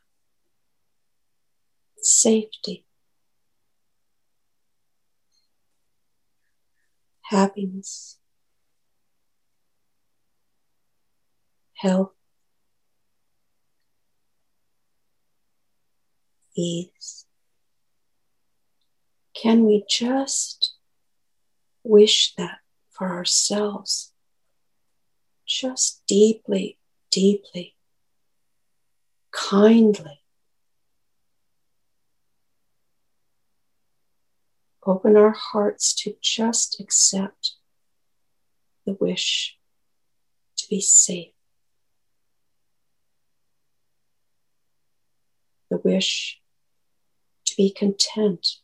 [2.01, 2.85] safety,
[7.23, 8.17] happiness,
[11.76, 12.13] health,
[16.55, 17.26] ease.
[19.34, 20.73] Can we just
[21.84, 22.59] wish that
[22.91, 24.11] for ourselves,
[25.45, 26.77] just deeply,
[27.09, 27.76] deeply,
[29.40, 30.22] kindly.
[34.86, 37.56] Open our hearts to just accept
[38.86, 39.57] the wish
[40.57, 41.34] to be safe,
[45.70, 46.41] the wish
[47.45, 48.57] to be content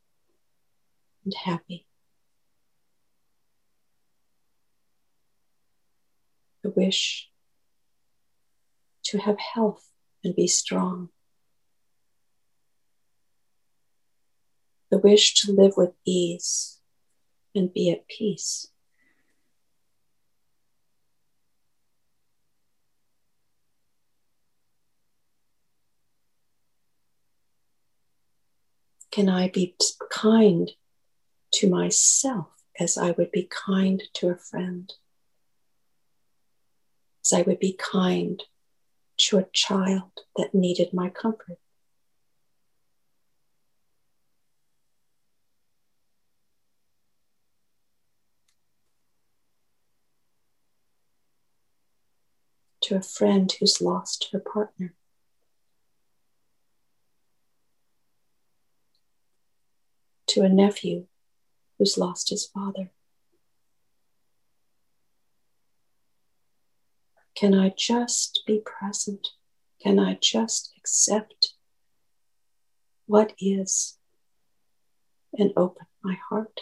[1.23, 1.85] and happy.
[6.65, 7.29] the wish
[9.03, 9.91] to have health
[10.25, 11.09] and be strong,
[14.89, 16.79] the wish to live with ease
[17.53, 18.67] and be at peace.
[29.11, 29.77] Can I be
[30.11, 30.71] kind
[31.53, 32.47] to myself
[32.77, 34.91] as I would be kind to a friend?
[37.25, 38.41] as I would be kind
[39.17, 41.57] to a child that needed my comfort.
[52.81, 54.93] To a friend who's lost her partner.
[60.27, 61.07] To a nephew
[61.77, 62.91] who's lost his father.
[67.35, 69.27] Can I just be present?
[69.81, 71.53] Can I just accept
[73.07, 73.97] what is
[75.37, 76.61] and open my heart?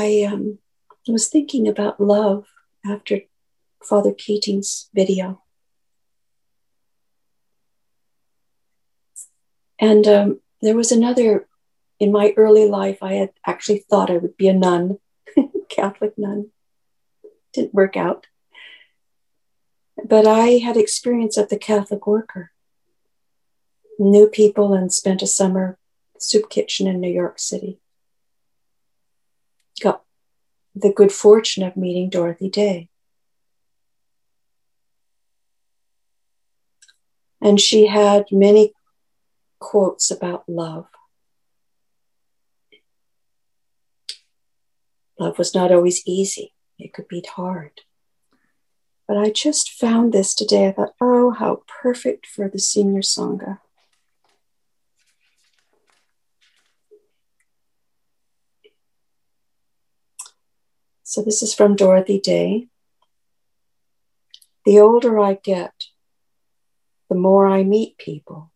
[0.00, 0.58] I um,
[1.06, 2.46] was thinking about love
[2.86, 3.20] after
[3.84, 5.42] Father Keating's video.
[9.78, 11.46] And um, there was another,
[11.98, 14.98] in my early life, I had actually thought I would be a nun,
[15.68, 16.50] Catholic nun.
[17.52, 18.26] Didn't work out.
[20.02, 22.52] But I had experience at the Catholic worker,
[23.98, 25.76] knew people, and spent a summer
[26.18, 27.80] soup kitchen in New York City
[29.80, 30.02] got
[30.74, 32.88] the good fortune of meeting Dorothy Day.
[37.40, 38.74] And she had many
[39.58, 40.86] quotes about love.
[45.18, 46.54] Love was not always easy.
[46.78, 47.82] it could beat hard.
[49.06, 50.68] But I just found this today.
[50.68, 53.58] I thought, oh, how perfect for the senior Sangha.
[61.10, 62.68] So this is from Dorothy Day.
[64.64, 65.72] The older I get,
[67.08, 68.52] the more I meet people,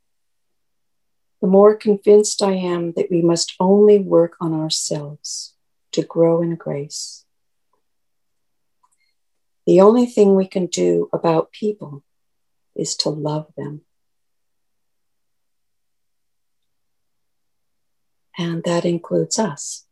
[1.43, 5.57] the more convinced I am that we must only work on ourselves
[5.91, 7.25] to grow in grace.
[9.67, 12.05] The only thing we can do about people
[12.77, 13.81] is to love them.
[18.39, 19.87] And that includes us,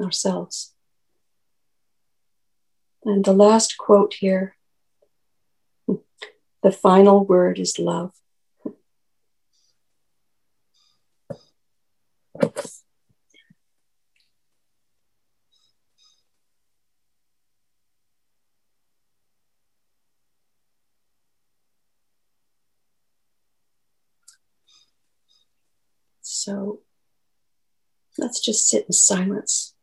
[0.00, 0.69] ourselves.
[3.04, 4.56] And the last quote here
[6.62, 8.12] the final word is love.
[26.20, 26.80] So
[28.18, 29.74] let's just sit in silence.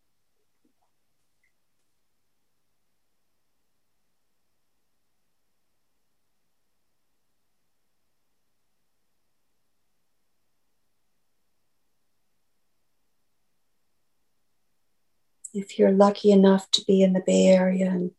[15.57, 18.11] If you're lucky enough to be in the Bay Area and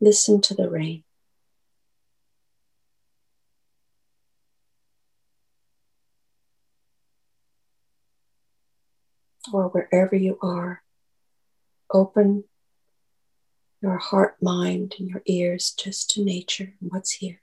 [0.00, 1.04] listen to the rain.
[9.52, 10.82] Or wherever you are,
[11.92, 12.44] open
[13.80, 17.40] your heart, mind, and your ears just to nature and what's here.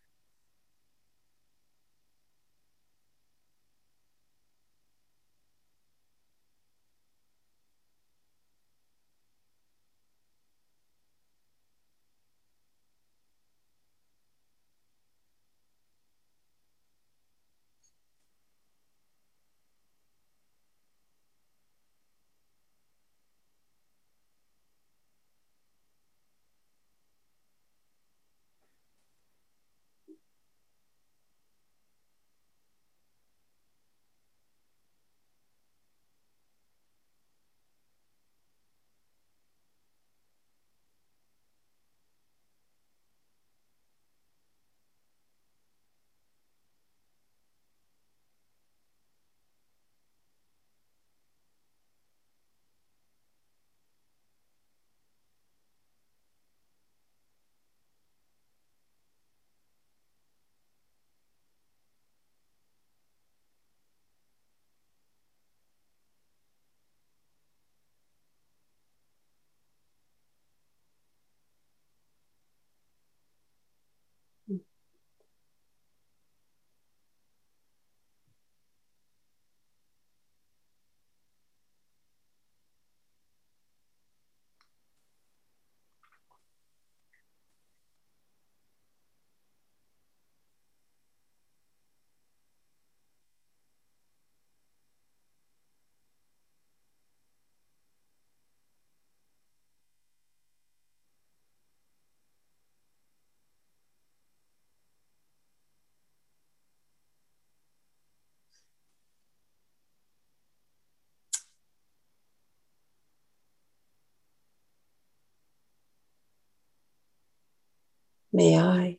[118.35, 118.97] May I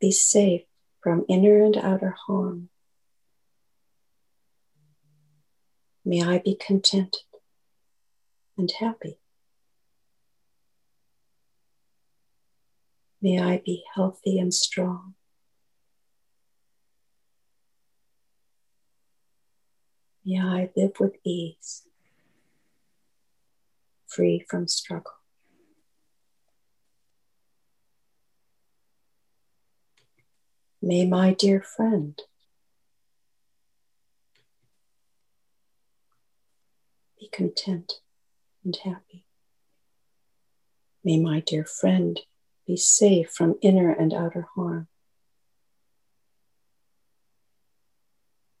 [0.00, 0.62] be safe
[1.02, 2.70] from inner and outer harm.
[6.06, 7.20] May I be contented
[8.56, 9.18] and happy.
[13.20, 15.16] May I be healthy and strong.
[20.24, 21.82] May I live with ease,
[24.06, 25.15] free from struggle.
[30.88, 32.16] May my dear friend
[37.18, 37.94] be content
[38.64, 39.26] and happy.
[41.02, 42.20] May my dear friend
[42.68, 44.86] be safe from inner and outer harm.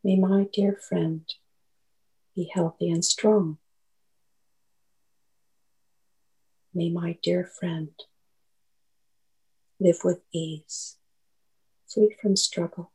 [0.02, 1.32] May my dear friend
[2.34, 3.58] be healthy and strong.
[6.74, 7.92] May my dear friend
[9.78, 10.96] live with ease
[11.88, 12.92] free from struggle.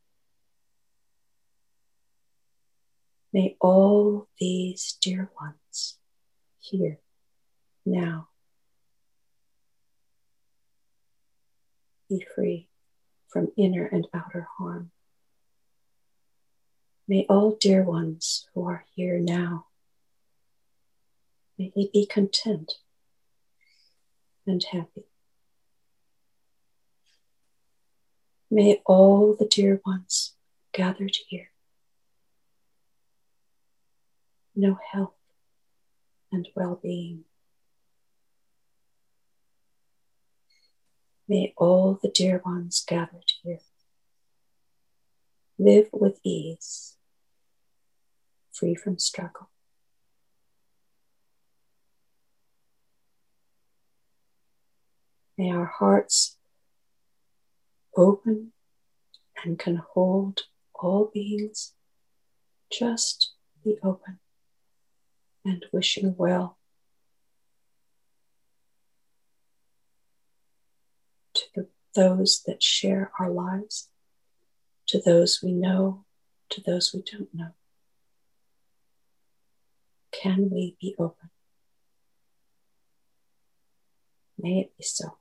[3.34, 5.98] May all these dear ones
[6.60, 7.00] here
[7.86, 8.28] now.
[12.10, 12.68] Be free
[13.30, 14.92] from inner and outer harm.
[17.08, 19.68] May all dear ones who are here now,
[21.58, 22.74] may they be content
[24.46, 25.11] and happy.
[28.54, 30.36] May all the dear ones
[30.74, 31.52] gathered here
[34.62, 35.16] know health
[36.32, 37.24] and well being.
[41.28, 43.60] May all the dear ones gathered here
[45.58, 46.98] live with ease,
[48.52, 49.50] free from struggle.
[55.38, 56.38] May our hearts
[57.96, 58.52] open
[59.44, 60.42] and can hold
[60.74, 61.74] all beings,
[62.72, 64.20] just be open
[65.46, 66.58] and wishing well
[71.34, 73.90] to the, those that share our lives,
[74.88, 76.06] to those we know,
[76.50, 77.52] to those we don't know.
[80.12, 81.30] Can we be open?
[84.38, 85.18] May it be so.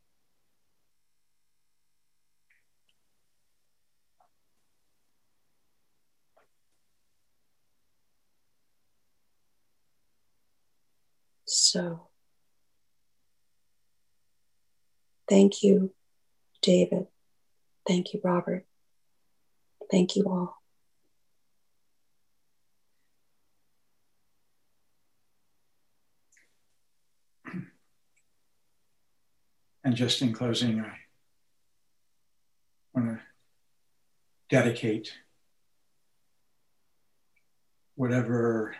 [11.70, 12.08] So,
[15.28, 15.94] thank you,
[16.62, 17.06] David.
[17.86, 18.66] Thank you, Robert.
[19.88, 20.60] Thank you all.
[29.84, 30.92] And just in closing, I
[32.92, 33.20] want to
[34.48, 35.12] dedicate
[37.94, 38.74] whatever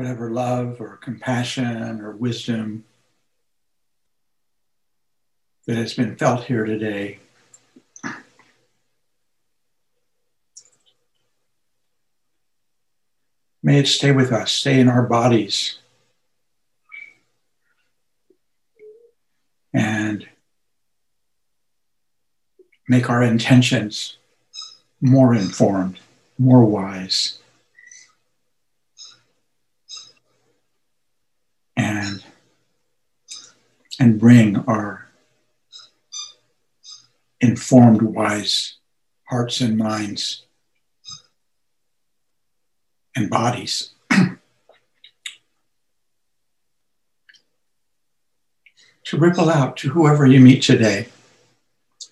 [0.00, 2.82] whatever love or compassion or wisdom
[5.66, 7.18] that has been felt here today.
[13.62, 15.76] May it stay with us, stay in our bodies.
[19.74, 20.26] And
[22.88, 24.16] make our intentions
[24.98, 25.98] more informed,
[26.38, 27.38] more wise.
[31.90, 32.22] And
[33.98, 35.08] and bring our
[37.40, 38.76] informed, wise
[39.24, 40.44] hearts and minds
[43.16, 43.90] and bodies.
[49.04, 51.08] To ripple out to whoever you meet today,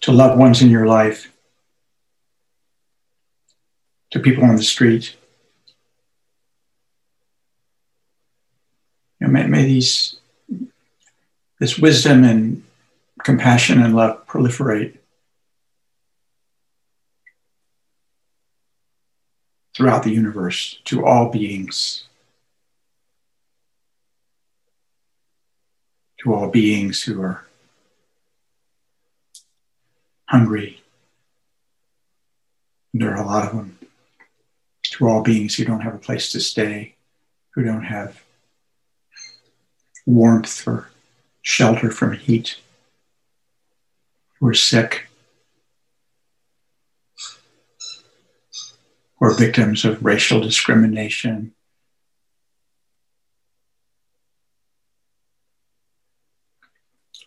[0.01, 1.33] to loved ones in your life,
[4.11, 5.15] to people on the street,
[9.29, 10.17] Know, may, may these
[11.59, 12.63] this wisdom and
[13.23, 14.97] compassion and love proliferate
[19.77, 22.05] throughout the universe to all beings.
[26.23, 27.47] To all beings who are
[30.27, 30.83] hungry.
[32.93, 33.79] And there are a lot of them.
[34.93, 36.95] To all beings who don't have a place to stay,
[37.51, 38.23] who don't have
[40.09, 40.89] warmth or
[41.43, 42.57] shelter from heat,
[44.41, 45.07] who are sick,
[49.21, 51.53] or victims of racial discrimination.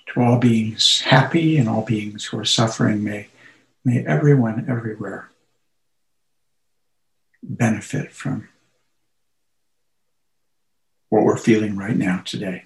[0.07, 3.27] To all beings happy and all beings who are suffering, may,
[3.85, 5.29] may everyone everywhere
[7.43, 8.49] benefit from
[11.09, 12.65] what we're feeling right now today.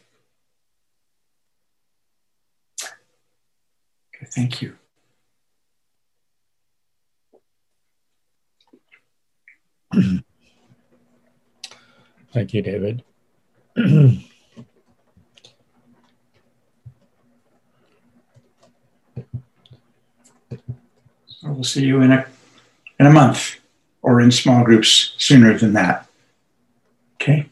[4.25, 4.75] Thank you.
[12.33, 13.03] Thank you, David.
[13.77, 14.11] So
[21.43, 22.25] we'll see you in a
[22.99, 23.57] in a month
[24.01, 26.07] or in small groups sooner than that.
[27.15, 27.49] Okay.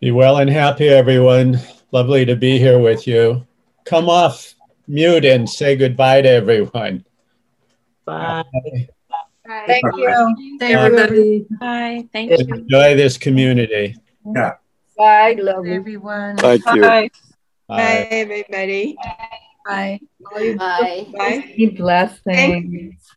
[0.00, 1.60] Be well and happy, everyone.
[1.92, 3.46] Lovely to be here with you
[3.84, 4.54] come off
[4.90, 7.04] mute and say goodbye to everyone.
[8.04, 8.44] Bye.
[9.46, 9.64] Bye.
[9.66, 10.58] Thank you.
[10.58, 11.46] Thank everybody.
[11.60, 12.08] Bye.
[12.12, 12.54] Thank you.
[12.54, 13.96] Enjoy this community.
[14.34, 14.54] Yeah.
[14.96, 15.36] Bye.
[15.38, 16.36] Love everyone.
[16.36, 16.82] Thank you.
[16.82, 17.10] Bye.
[17.68, 18.08] Bye.
[18.10, 18.96] everybody.
[19.64, 20.00] Bye.
[20.34, 21.06] Bye.
[21.12, 21.74] Bye.
[21.76, 23.16] Blessings.